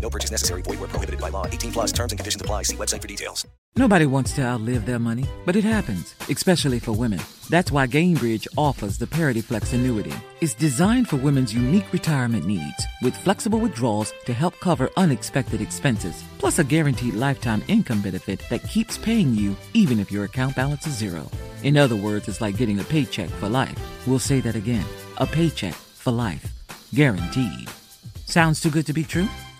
No 0.00 0.10
purchase 0.10 0.30
necessary. 0.30 0.62
Void 0.62 0.80
where 0.80 0.88
prohibited 0.88 1.20
by 1.20 1.28
law. 1.28 1.46
18 1.46 1.72
plus 1.72 1.92
terms 1.92 2.12
and 2.12 2.18
conditions 2.18 2.40
apply. 2.40 2.62
See 2.62 2.76
website 2.76 3.02
for 3.02 3.08
details. 3.08 3.46
Nobody 3.76 4.06
wants 4.06 4.32
to 4.32 4.42
outlive 4.42 4.86
their 4.86 4.98
money, 4.98 5.24
but 5.46 5.54
it 5.54 5.62
happens, 5.62 6.14
especially 6.28 6.80
for 6.80 6.92
women. 6.92 7.20
That's 7.48 7.70
why 7.70 7.86
Gainbridge 7.86 8.48
offers 8.56 8.98
the 8.98 9.06
Parity 9.06 9.40
Flex 9.40 9.72
annuity. 9.72 10.12
It's 10.40 10.54
designed 10.54 11.08
for 11.08 11.16
women's 11.16 11.54
unique 11.54 11.92
retirement 11.92 12.44
needs 12.44 12.86
with 13.02 13.16
flexible 13.16 13.60
withdrawals 13.60 14.12
to 14.24 14.32
help 14.32 14.58
cover 14.58 14.90
unexpected 14.96 15.60
expenses, 15.60 16.24
plus 16.38 16.58
a 16.58 16.64
guaranteed 16.64 17.14
lifetime 17.14 17.62
income 17.68 18.02
benefit 18.02 18.42
that 18.50 18.68
keeps 18.68 18.98
paying 18.98 19.34
you 19.34 19.54
even 19.74 20.00
if 20.00 20.10
your 20.10 20.24
account 20.24 20.56
balance 20.56 20.86
is 20.86 20.96
zero. 20.96 21.30
In 21.62 21.76
other 21.76 21.96
words, 21.96 22.26
it's 22.26 22.40
like 22.40 22.56
getting 22.56 22.80
a 22.80 22.84
paycheck 22.84 23.30
for 23.30 23.48
life. 23.48 23.78
We'll 24.08 24.18
say 24.18 24.40
that 24.40 24.56
again 24.56 24.86
a 25.18 25.26
paycheck 25.26 25.74
for 25.74 26.10
life. 26.10 26.52
Guaranteed. 26.94 27.68
Sounds 28.26 28.60
too 28.60 28.70
good 28.70 28.86
to 28.86 28.92
be 28.92 29.04
true? 29.04 29.28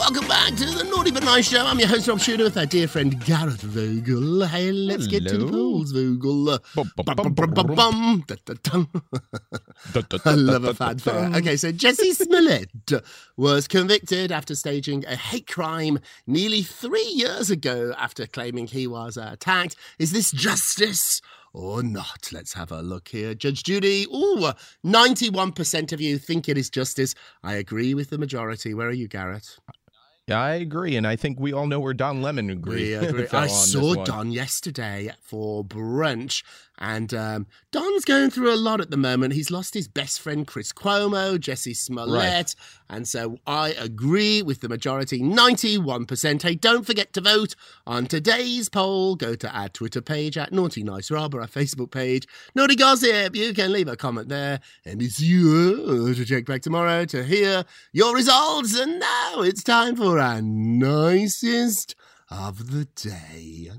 Welcome 0.00 0.28
back 0.28 0.54
to 0.54 0.64
the 0.64 0.84
Naughty 0.84 1.10
But 1.10 1.24
Nice 1.24 1.50
Show. 1.50 1.62
I'm 1.62 1.78
your 1.78 1.86
host, 1.86 2.08
Rob 2.08 2.20
Shuter, 2.20 2.44
with 2.44 2.56
our 2.56 2.64
dear 2.64 2.88
friend 2.88 3.22
Garrett 3.26 3.60
Vogel. 3.60 4.46
Hey, 4.46 4.72
let's 4.72 5.06
get 5.06 5.28
to 5.28 5.36
the 5.36 5.44
Hello. 5.44 5.52
polls, 5.52 5.92
Vogel. 5.92 6.48
I 10.24 10.34
love 10.36 10.64
a 10.64 10.72
fanfare. 10.72 11.30
Okay, 11.36 11.58
so 11.58 11.70
Jesse 11.70 12.12
Smollett 12.14 12.70
was 13.36 13.68
convicted 13.68 14.32
after 14.32 14.54
staging 14.54 15.04
a 15.04 15.16
hate 15.16 15.46
crime 15.46 15.98
nearly 16.26 16.62
three 16.62 17.12
years 17.14 17.50
ago 17.50 17.92
after 17.98 18.26
claiming 18.26 18.68
he 18.68 18.86
was 18.86 19.18
uh, 19.18 19.28
attacked. 19.32 19.76
Is 19.98 20.12
this 20.12 20.32
justice? 20.32 21.20
Or 21.52 21.82
not. 21.82 22.30
Let's 22.32 22.52
have 22.54 22.70
a 22.70 22.80
look 22.80 23.08
here. 23.08 23.34
Judge 23.34 23.64
Judy, 23.64 24.06
ooh, 24.06 24.52
91% 24.86 25.92
of 25.92 26.00
you 26.00 26.16
think 26.16 26.48
it 26.48 26.56
is 26.56 26.70
justice. 26.70 27.16
I 27.42 27.54
agree 27.54 27.92
with 27.92 28.10
the 28.10 28.18
majority. 28.18 28.72
Where 28.72 28.86
are 28.86 28.92
you, 28.92 29.08
Garrett? 29.08 29.58
Yeah, 30.26 30.40
I 30.40 30.54
agree, 30.54 30.96
and 30.96 31.06
I 31.06 31.16
think 31.16 31.40
we 31.40 31.52
all 31.52 31.66
know 31.66 31.80
where 31.80 31.94
Don 31.94 32.22
Lemon 32.22 32.50
agreed. 32.50 33.00
We 33.00 33.06
agree. 33.08 33.26
fell 33.26 33.40
I 33.40 33.46
saw. 33.48 34.04
Don 34.04 34.30
yesterday 34.30 35.10
for 35.20 35.64
brunch, 35.64 36.44
and 36.80 37.12
um, 37.14 37.46
Don's 37.70 38.04
going 38.04 38.30
through 38.30 38.52
a 38.52 38.56
lot 38.56 38.80
at 38.80 38.90
the 38.90 38.96
moment. 38.96 39.34
He's 39.34 39.50
lost 39.50 39.74
his 39.74 39.86
best 39.86 40.20
friend 40.20 40.46
Chris 40.46 40.72
Cuomo, 40.72 41.38
Jesse 41.38 41.74
Smollett, 41.74 42.54
and 42.88 43.06
so 43.06 43.38
I 43.46 43.70
agree 43.78 44.42
with 44.42 44.60
the 44.60 44.68
majority, 44.68 45.22
ninety-one 45.22 46.06
percent. 46.06 46.42
Hey, 46.42 46.54
don't 46.54 46.86
forget 46.86 47.12
to 47.12 47.20
vote 47.20 47.54
on 47.86 48.06
today's 48.06 48.68
poll. 48.68 49.16
Go 49.16 49.34
to 49.34 49.50
our 49.50 49.68
Twitter 49.68 50.00
page 50.00 50.38
at 50.38 50.52
Naughty 50.52 50.82
Nice 50.82 51.10
Rob 51.10 51.34
or 51.34 51.42
our 51.42 51.46
Facebook 51.46 51.90
page, 51.90 52.26
Naughty 52.54 52.76
Gossip. 52.76 53.36
You 53.36 53.52
can 53.52 53.72
leave 53.72 53.88
a 53.88 53.96
comment 53.96 54.28
there, 54.28 54.60
and 54.84 55.02
it's 55.02 55.20
you 55.20 56.14
to 56.14 56.24
check 56.24 56.46
back 56.46 56.62
tomorrow 56.62 57.04
to 57.04 57.22
hear 57.22 57.64
your 57.92 58.14
results. 58.14 58.78
And 58.78 58.98
now 58.98 59.42
it's 59.42 59.62
time 59.62 59.96
for 59.96 60.18
our 60.18 60.40
nicest 60.40 61.94
of 62.30 62.70
the 62.70 62.84
day. 62.94 63.70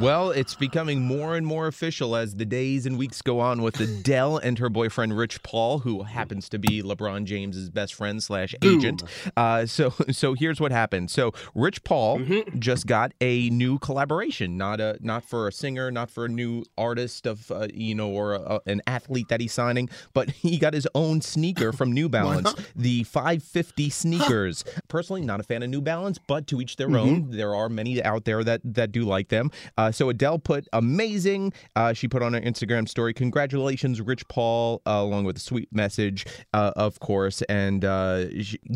Well, 0.00 0.30
it's 0.30 0.54
becoming 0.54 1.02
more 1.02 1.36
and 1.36 1.46
more 1.46 1.66
official 1.66 2.16
as 2.16 2.36
the 2.36 2.46
days 2.46 2.86
and 2.86 2.96
weeks 2.98 3.20
go 3.20 3.38
on 3.40 3.60
with 3.60 3.78
Adele 3.80 4.38
and 4.38 4.58
her 4.58 4.70
boyfriend 4.70 5.16
Rich 5.16 5.42
Paul, 5.42 5.80
who 5.80 6.04
happens 6.04 6.48
to 6.50 6.58
be 6.58 6.82
LeBron 6.82 7.24
James's 7.24 7.68
best 7.70 7.94
friend 7.94 8.22
slash 8.22 8.54
agent. 8.62 9.02
Uh, 9.36 9.66
so, 9.66 9.90
so 10.10 10.32
here's 10.34 10.60
what 10.60 10.72
happened. 10.72 11.10
So, 11.10 11.32
Rich 11.54 11.84
Paul 11.84 12.20
Mm-hmm. 12.22 12.58
just 12.58 12.86
got 12.86 13.12
a 13.20 13.48
new 13.50 13.78
collaboration, 13.78 14.56
not 14.56 14.80
a 14.80 14.96
not 15.00 15.24
for 15.24 15.48
a 15.48 15.52
singer, 15.52 15.90
not 15.90 16.10
for 16.10 16.24
a 16.26 16.28
new 16.28 16.62
artist 16.78 17.26
of 17.26 17.50
uh, 17.50 17.68
you 17.72 17.94
know 17.94 18.10
or 18.10 18.34
a, 18.34 18.60
an 18.66 18.80
athlete 18.86 19.28
that 19.28 19.40
he's 19.40 19.52
signing, 19.52 19.88
but 20.14 20.30
he 20.42 20.58
got 20.58 20.72
his 20.74 20.86
own 20.94 21.20
sneaker 21.20 21.72
from 21.72 21.92
New 21.92 22.08
Balance, 22.10 22.54
the 22.76 23.04
550 23.04 23.90
sneakers. 23.90 24.64
Personally, 24.88 25.22
not 25.22 25.40
a 25.40 25.42
fan 25.42 25.62
of 25.62 25.70
New 25.70 25.80
Balance, 25.80 26.18
but 26.26 26.46
to 26.48 26.60
each 26.60 26.76
their 26.76 26.88
Mm-hmm. 26.88 26.96
own. 26.96 27.30
There 27.30 27.54
are 27.54 27.68
many 27.68 27.81
out 28.04 28.24
there 28.24 28.42
that 28.44 28.60
that 28.64 28.92
do 28.92 29.04
like 29.04 29.28
them. 29.28 29.50
Uh, 29.76 29.90
so 29.92 30.08
Adele 30.08 30.38
put 30.38 30.68
amazing. 30.72 31.52
Uh, 31.76 31.92
she 31.92 32.08
put 32.08 32.22
on 32.22 32.34
her 32.34 32.40
Instagram 32.40 32.88
story, 32.88 33.12
"Congratulations, 33.14 34.00
Rich 34.00 34.26
Paul," 34.28 34.82
uh, 34.86 34.90
along 34.90 35.24
with 35.24 35.36
a 35.36 35.40
sweet 35.40 35.68
message, 35.72 36.26
uh, 36.52 36.72
of 36.76 37.00
course. 37.00 37.42
And 37.42 37.84
uh, 37.84 38.26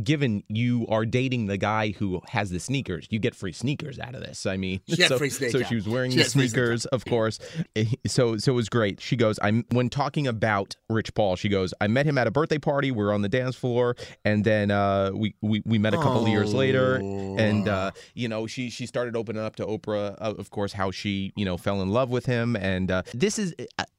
given 0.02 0.42
you 0.48 0.86
are 0.88 1.04
dating 1.04 1.46
the 1.46 1.56
guy 1.56 1.90
who 1.90 2.20
has 2.28 2.50
the 2.50 2.60
sneakers, 2.60 3.06
you 3.10 3.18
get 3.18 3.34
free 3.34 3.52
sneakers 3.52 3.98
out 3.98 4.14
of 4.14 4.20
this. 4.22 4.46
I 4.46 4.56
mean, 4.56 4.80
She 4.88 5.02
so, 5.08 5.18
so 5.50 5.62
she 5.68 5.74
was 5.76 5.88
wearing 5.88 6.10
She 6.10 6.18
the 6.18 6.24
sneakers, 6.24 6.86
of 6.86 7.04
course. 7.04 7.38
Eh, 7.74 7.84
So 8.06 8.36
so 8.36 8.52
it 8.52 8.56
was 8.56 8.68
great. 8.68 9.00
She 9.00 9.16
goes, 9.16 9.38
"I'm 9.42 9.64
when 9.70 9.88
talking 9.88 10.26
about 10.26 10.76
Rich 10.88 11.14
Paul, 11.14 11.36
she 11.36 11.48
goes, 11.48 11.72
I 11.80 11.86
met 11.88 12.06
him 12.06 12.18
at 12.18 12.26
a 12.26 12.30
birthday 12.30 12.58
party. 12.58 12.90
We 12.90 13.04
were 13.04 13.12
on 13.12 13.22
the 13.22 13.28
dance 13.28 13.56
floor, 13.56 13.96
and 14.24 14.44
then 14.44 14.70
uh, 14.70 15.10
we, 15.14 15.34
we 15.42 15.62
we 15.64 15.78
met 15.78 15.94
a 15.94 15.98
couple 15.98 16.22
of 16.22 16.28
years 16.28 16.54
later, 16.54 16.96
and 16.96 17.68
uh, 17.68 17.90
you 18.14 18.28
know 18.28 18.46
she 18.46 18.70
she 18.70 18.86
started 18.96 19.14
opening 19.14 19.42
up 19.42 19.54
to 19.56 19.66
Oprah, 19.66 20.16
uh, 20.22 20.32
of 20.38 20.48
course, 20.48 20.72
how 20.72 20.90
she 20.90 21.30
you 21.36 21.44
know 21.44 21.58
fell 21.58 21.82
in 21.82 21.90
love 21.90 22.08
with 22.08 22.24
him, 22.24 22.56
and 22.56 22.90
uh, 22.90 23.02
this 23.12 23.38
is 23.38 23.54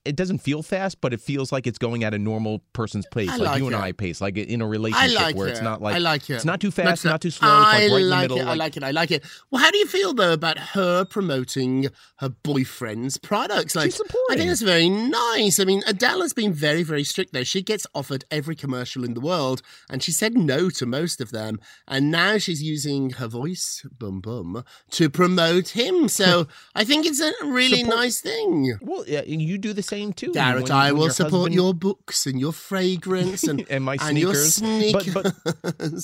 it 0.08 0.16
doesn't 0.16 0.40
feel 0.40 0.64
fast, 0.64 1.02
but 1.02 1.14
it 1.14 1.22
feels 1.22 1.52
like 1.52 1.68
it's 1.68 1.78
going 1.78 2.04
at 2.04 2.14
a 2.14 2.18
normal 2.18 2.64
person's 2.74 3.06
pace, 3.12 3.30
like, 3.30 3.40
like 3.40 3.60
you 3.60 3.68
and. 3.68 3.76
I 3.76 3.92
pace, 3.92 4.22
like 4.22 4.38
in 4.38 4.62
a 4.62 4.68
relationship 4.68 5.20
like 5.20 5.36
where 5.36 5.48
it. 5.48 5.52
it's 5.52 5.62
not 5.62 5.82
like 5.82 5.96
I 5.96 6.00
like 6.00 6.30
it. 6.30 6.36
it's 6.36 6.46
not 6.46 6.60
too 6.62 6.72
fast, 6.72 7.06
not 7.06 7.22
too 7.22 7.30
slow, 7.30 7.48
it's 7.48 7.68
I 7.68 7.88
like 7.88 7.92
right 7.92 8.02
in 8.02 8.10
like 8.10 8.30
the 8.30 8.36
middle. 8.36 8.48
it. 8.48 8.52
I 8.52 8.56
like 8.56 8.78
it. 8.78 8.84
I 8.84 8.92
like 8.92 9.12
it. 9.12 9.24
Well, 9.52 9.62
how 9.62 9.70
do 9.70 9.78
you 9.78 9.86
feel 9.86 10.14
though 10.14 10.34
about 10.34 10.58
her 10.58 11.06
promoting 11.06 11.90
her 12.18 12.30
boyfriend's 12.30 13.18
products? 13.18 13.76
Like, 13.76 13.94
I 14.32 14.36
think 14.36 14.50
that's 14.50 14.62
very 14.62 14.90
nice. 14.90 15.60
I 15.60 15.66
mean, 15.66 15.84
Adele 15.86 16.22
has 16.22 16.34
been 16.34 16.54
very, 16.54 16.84
very 16.84 17.04
strict 17.04 17.34
though. 17.34 17.44
She 17.44 17.62
gets 17.62 17.86
offered 17.94 18.26
every 18.32 18.56
commercial 18.56 19.04
in 19.04 19.14
the 19.14 19.22
world, 19.22 19.62
and 19.90 20.02
she 20.02 20.12
said 20.12 20.38
no 20.38 20.70
to 20.72 20.86
most 20.86 21.22
of 21.22 21.32
them. 21.32 21.60
And 21.88 22.10
now 22.12 22.38
she's 22.38 22.64
using 22.64 23.12
her 23.12 23.28
voice, 23.28 23.86
bum 23.98 24.22
bum, 24.22 24.64
to 24.92 25.10
promote 25.10 25.70
him. 25.70 26.08
So 26.08 26.48
I 26.76 26.84
think 26.84 27.06
it's 27.06 27.22
a 27.22 27.34
really 27.44 27.82
Support- 27.82 27.98
nice 27.98 28.22
thing. 28.22 28.78
Well, 28.82 29.04
yeah, 29.08 29.24
you 29.24 29.58
do 29.58 29.74
the 29.74 29.84
same 29.84 29.97
too. 30.14 30.32
Garrett, 30.34 30.64
When- 30.64 30.72
I 30.72 30.92
when 30.92 30.96
will 31.00 31.04
your 31.06 31.12
support 31.12 31.34
husband- 31.34 31.56
your 31.56 31.74
books 31.74 32.26
and 32.26 32.40
your 32.40 32.54
fragrance 32.54 33.44
and, 33.44 33.66
and 33.70 33.84
my 33.84 33.98
and 34.02 34.18
your 34.18 34.34
sneakers. 34.36 35.14
But, 35.14 35.34
but, 35.64 36.04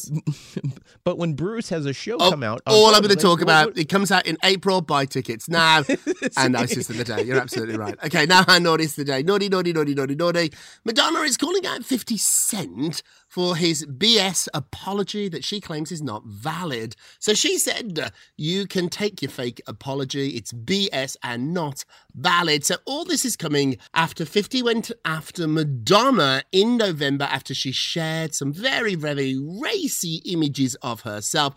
but 1.03 1.17
when 1.17 1.33
Bruce 1.33 1.69
has 1.69 1.85
a 1.85 1.93
show 1.93 2.17
Oh, 2.19 2.29
come 2.31 2.43
out, 2.43 2.61
all 2.65 2.93
I'm 2.93 3.01
going 3.01 3.15
to 3.15 3.21
talk 3.21 3.41
about, 3.41 3.67
what- 3.69 3.77
it 3.77 3.89
comes 3.89 4.11
out 4.11 4.25
in 4.25 4.37
April. 4.43 4.81
Buy 4.81 5.05
tickets 5.05 5.47
now. 5.49 5.83
and 6.37 6.53
nicest 6.53 6.89
of 6.89 6.97
the 6.97 7.03
day. 7.03 7.23
You're 7.23 7.39
absolutely 7.39 7.77
right. 7.77 7.95
Okay, 8.05 8.25
now 8.25 8.43
I 8.47 8.59
of 8.99 9.05
the 9.05 9.05
day. 9.05 9.23
Naughty, 9.23 9.49
naughty, 9.49 9.73
naughty, 9.73 9.93
naughty, 9.93 10.15
naughty. 10.15 10.51
Madonna 10.83 11.19
is 11.19 11.37
calling 11.37 11.65
out 11.65 11.83
50 11.85 12.17
Cent 12.17 13.03
for 13.33 13.55
his 13.55 13.83
BS 13.87 14.47
apology 14.53 15.27
that 15.27 15.43
she 15.43 15.59
claims 15.59 15.91
is 15.91 16.03
not 16.03 16.23
valid. 16.23 16.95
So 17.17 17.33
she 17.33 17.57
said, 17.57 18.11
You 18.37 18.67
can 18.67 18.89
take 18.89 19.23
your 19.23 19.31
fake 19.31 19.59
apology. 19.65 20.35
It's 20.35 20.53
BS 20.53 21.17
and 21.23 21.51
not 21.51 21.83
valid. 22.13 22.63
So 22.63 22.75
all 22.85 23.05
this 23.05 23.25
is 23.25 23.35
coming 23.35 23.77
after 23.95 24.23
50 24.23 24.61
went 24.61 24.91
after 25.03 25.47
Madonna 25.47 26.43
in 26.51 26.77
November 26.77 27.25
after 27.25 27.55
she 27.55 27.71
shared 27.71 28.35
some 28.35 28.53
very, 28.53 28.93
very 28.93 29.35
racy 29.35 30.21
images 30.25 30.75
of 30.83 31.01
herself. 31.01 31.55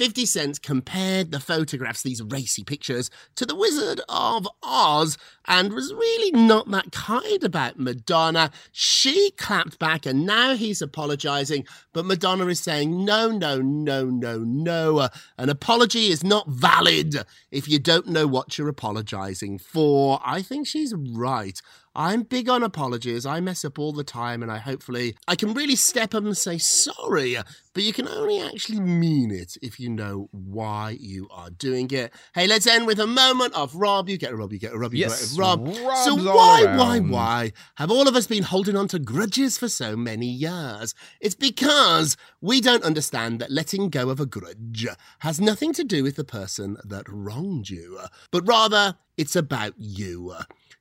50 0.00 0.24
Cent 0.24 0.62
compared 0.62 1.30
the 1.30 1.38
photographs, 1.38 2.02
these 2.02 2.22
racy 2.22 2.64
pictures, 2.64 3.10
to 3.34 3.44
the 3.44 3.54
Wizard 3.54 4.00
of 4.08 4.48
Oz 4.62 5.18
and 5.46 5.74
was 5.74 5.92
really 5.92 6.30
not 6.30 6.70
that 6.70 6.90
kind 6.90 7.44
about 7.44 7.78
Madonna. 7.78 8.50
She 8.72 9.32
clapped 9.32 9.78
back 9.78 10.06
and 10.06 10.24
now 10.24 10.54
he's 10.54 10.80
apologizing, 10.80 11.66
but 11.92 12.06
Madonna 12.06 12.46
is 12.46 12.60
saying, 12.60 13.04
no, 13.04 13.30
no, 13.30 13.60
no, 13.60 14.06
no, 14.06 14.38
no. 14.38 15.08
An 15.36 15.50
apology 15.50 16.06
is 16.06 16.24
not 16.24 16.48
valid 16.48 17.16
if 17.50 17.68
you 17.68 17.78
don't 17.78 18.06
know 18.06 18.26
what 18.26 18.56
you're 18.56 18.68
apologizing 18.68 19.58
for. 19.58 20.18
I 20.24 20.40
think 20.40 20.66
she's 20.66 20.94
right. 20.94 21.60
I'm 21.94 22.22
big 22.22 22.48
on 22.48 22.62
apologies. 22.62 23.26
I 23.26 23.40
mess 23.40 23.64
up 23.64 23.78
all 23.78 23.92
the 23.92 24.04
time, 24.04 24.42
and 24.42 24.52
I 24.52 24.58
hopefully 24.58 25.16
I 25.26 25.34
can 25.34 25.54
really 25.54 25.74
step 25.74 26.14
up 26.14 26.24
and 26.24 26.36
say 26.36 26.56
sorry. 26.58 27.36
But 27.72 27.82
you 27.82 27.92
can 27.92 28.06
only 28.08 28.40
actually 28.40 28.80
mean 28.80 29.30
it 29.30 29.56
if 29.62 29.80
you 29.80 29.90
know 29.90 30.28
why 30.32 30.96
you 31.00 31.28
are 31.30 31.50
doing 31.50 31.90
it. 31.90 32.12
Hey, 32.34 32.46
let's 32.46 32.66
end 32.66 32.86
with 32.86 33.00
a 33.00 33.06
moment 33.06 33.54
of 33.54 33.74
Rob. 33.74 34.08
You 34.08 34.18
get 34.18 34.32
a 34.32 34.36
Rob. 34.36 34.52
You 34.52 34.58
get 34.58 34.72
a 34.72 34.78
Rob. 34.78 34.94
You 34.94 35.00
Yes, 35.00 35.32
get 35.32 35.38
a 35.38 35.40
Rob. 35.40 35.66
Rob's 35.66 36.04
so 36.04 36.14
why, 36.14 36.76
why, 36.76 36.98
why 37.00 37.52
have 37.76 37.90
all 37.90 38.06
of 38.06 38.14
us 38.14 38.26
been 38.26 38.42
holding 38.44 38.76
on 38.76 38.88
to 38.88 38.98
grudges 38.98 39.58
for 39.58 39.68
so 39.68 39.96
many 39.96 40.26
years? 40.26 40.94
It's 41.20 41.34
because 41.34 42.16
we 42.40 42.60
don't 42.60 42.84
understand 42.84 43.40
that 43.40 43.50
letting 43.50 43.88
go 43.90 44.10
of 44.10 44.20
a 44.20 44.26
grudge 44.26 44.86
has 45.20 45.40
nothing 45.40 45.72
to 45.74 45.84
do 45.84 46.02
with 46.02 46.16
the 46.16 46.24
person 46.24 46.76
that 46.84 47.04
wronged 47.08 47.68
you, 47.70 47.98
but 48.30 48.46
rather 48.46 48.96
it's 49.16 49.36
about 49.36 49.74
you. 49.76 50.34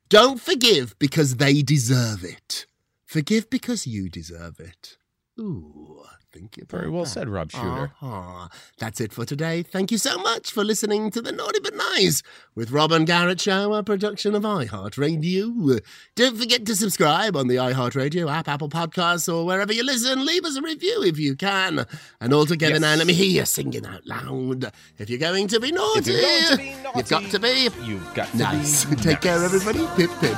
Don't 0.09 0.41
forgive 0.41 0.97
because 0.97 1.35
they 1.35 1.61
deserve 1.61 2.23
it. 2.23 2.65
Forgive 3.05 3.47
because 3.51 3.85
you 3.85 4.09
deserve 4.09 4.59
it. 4.59 4.97
Ooh, 5.39 6.03
think 6.31 6.57
about 6.57 6.69
Very 6.69 6.89
well 6.89 7.03
that. 7.03 7.09
said, 7.09 7.27
Rob 7.29 7.51
Shuter. 7.51 7.91
Uh-huh. 8.01 8.47
That's 8.77 9.01
it 9.01 9.11
for 9.11 9.25
today. 9.25 9.63
Thank 9.63 9.91
you 9.91 9.97
so 9.97 10.17
much 10.19 10.51
for 10.51 10.63
listening 10.63 11.09
to 11.11 11.21
the 11.21 11.31
Naughty 11.31 11.59
But 11.59 11.75
Nice 11.75 12.21
with 12.55 12.71
Rob 12.71 12.91
and 12.91 13.07
Garrett 13.07 13.41
Show, 13.41 13.73
a 13.73 13.83
production 13.83 14.35
of 14.35 14.43
iHeartRadio. 14.43 15.79
Don't 16.15 16.37
forget 16.37 16.65
to 16.67 16.75
subscribe 16.75 17.35
on 17.35 17.47
the 17.47 17.55
iHeartRadio 17.55 18.31
app, 18.31 18.47
Apple 18.47 18.69
Podcasts, 18.69 19.31
or 19.33 19.45
wherever 19.45 19.73
you 19.73 19.83
listen. 19.83 20.25
Leave 20.25 20.45
us 20.45 20.55
a 20.57 20.61
review 20.61 21.03
if 21.03 21.17
you 21.17 21.35
can. 21.35 21.85
And 22.21 22.33
all 22.33 22.45
together 22.45 22.79
now, 22.79 22.95
let 22.95 23.07
me 23.07 23.13
hear 23.13 23.41
you 23.41 23.45
singing 23.45 23.85
out 23.85 24.05
loud. 24.05 24.71
If 24.97 25.09
you're 25.09 25.19
going 25.19 25.47
to 25.49 25.59
be 25.59 25.71
naughty, 25.71 26.11
you're 26.11 26.21
going 26.21 26.47
to 26.51 26.57
be 26.57 26.75
you've 26.95 27.09
got 27.09 27.23
to 27.31 27.39
be. 27.39 27.69
You've 27.83 28.13
got 28.13 28.29
to 28.31 28.37
Nice. 28.37 28.85
be 28.85 28.95
Take 28.95 29.21
care, 29.21 29.43
everybody. 29.43 29.79
Pip, 29.95 30.11
pip. 30.19 30.37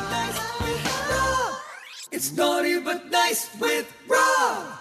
It's 2.14 2.32
naughty 2.34 2.80
but 2.80 3.10
nice 3.10 3.50
with 3.60 3.92
Rob. 4.08 4.81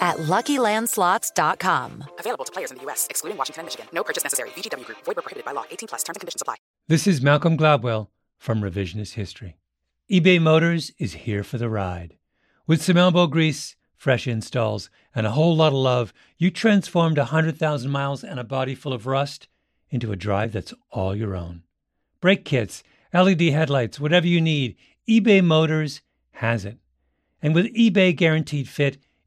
at 0.00 0.16
LuckyLandSlots.com. 0.16 2.04
Available 2.18 2.44
to 2.44 2.52
players 2.52 2.70
in 2.70 2.78
the 2.78 2.82
U.S., 2.84 3.06
excluding 3.10 3.36
Washington 3.36 3.60
and 3.60 3.66
Michigan. 3.66 3.86
No 3.92 4.02
purchase 4.02 4.24
necessary. 4.24 4.50
VGW 4.50 4.84
Group. 4.84 4.98
Void 5.04 5.16
where 5.16 5.22
prohibited 5.22 5.44
by 5.44 5.52
law. 5.52 5.64
18 5.70 5.88
plus. 5.88 6.02
Terms 6.02 6.16
and 6.16 6.20
conditions 6.20 6.42
apply. 6.42 6.56
This 6.88 7.06
is 7.06 7.20
Malcolm 7.20 7.56
Gladwell 7.58 8.08
from 8.38 8.62
Revisionist 8.62 9.14
History. 9.14 9.56
eBay 10.10 10.40
Motors 10.40 10.92
is 10.98 11.12
here 11.12 11.44
for 11.44 11.58
the 11.58 11.68
ride. 11.68 12.16
With 12.66 12.82
some 12.82 12.96
elbow 12.96 13.26
grease, 13.26 13.76
fresh 13.96 14.26
installs, 14.26 14.88
and 15.14 15.26
a 15.26 15.32
whole 15.32 15.54
lot 15.54 15.68
of 15.68 15.74
love, 15.74 16.12
you 16.38 16.50
transformed 16.50 17.18
100,000 17.18 17.90
miles 17.90 18.24
and 18.24 18.40
a 18.40 18.44
body 18.44 18.74
full 18.74 18.92
of 18.92 19.06
rust 19.06 19.48
into 19.90 20.12
a 20.12 20.16
drive 20.16 20.52
that's 20.52 20.72
all 20.90 21.14
your 21.14 21.36
own. 21.36 21.62
Brake 22.20 22.44
kits, 22.44 22.82
LED 23.12 23.40
headlights, 23.42 24.00
whatever 24.00 24.26
you 24.26 24.40
need, 24.40 24.76
eBay 25.08 25.44
Motors 25.44 26.00
has 26.32 26.64
it. 26.64 26.78
And 27.42 27.54
with 27.54 27.74
eBay 27.74 28.14
Guaranteed 28.14 28.68
Fit, 28.68 28.98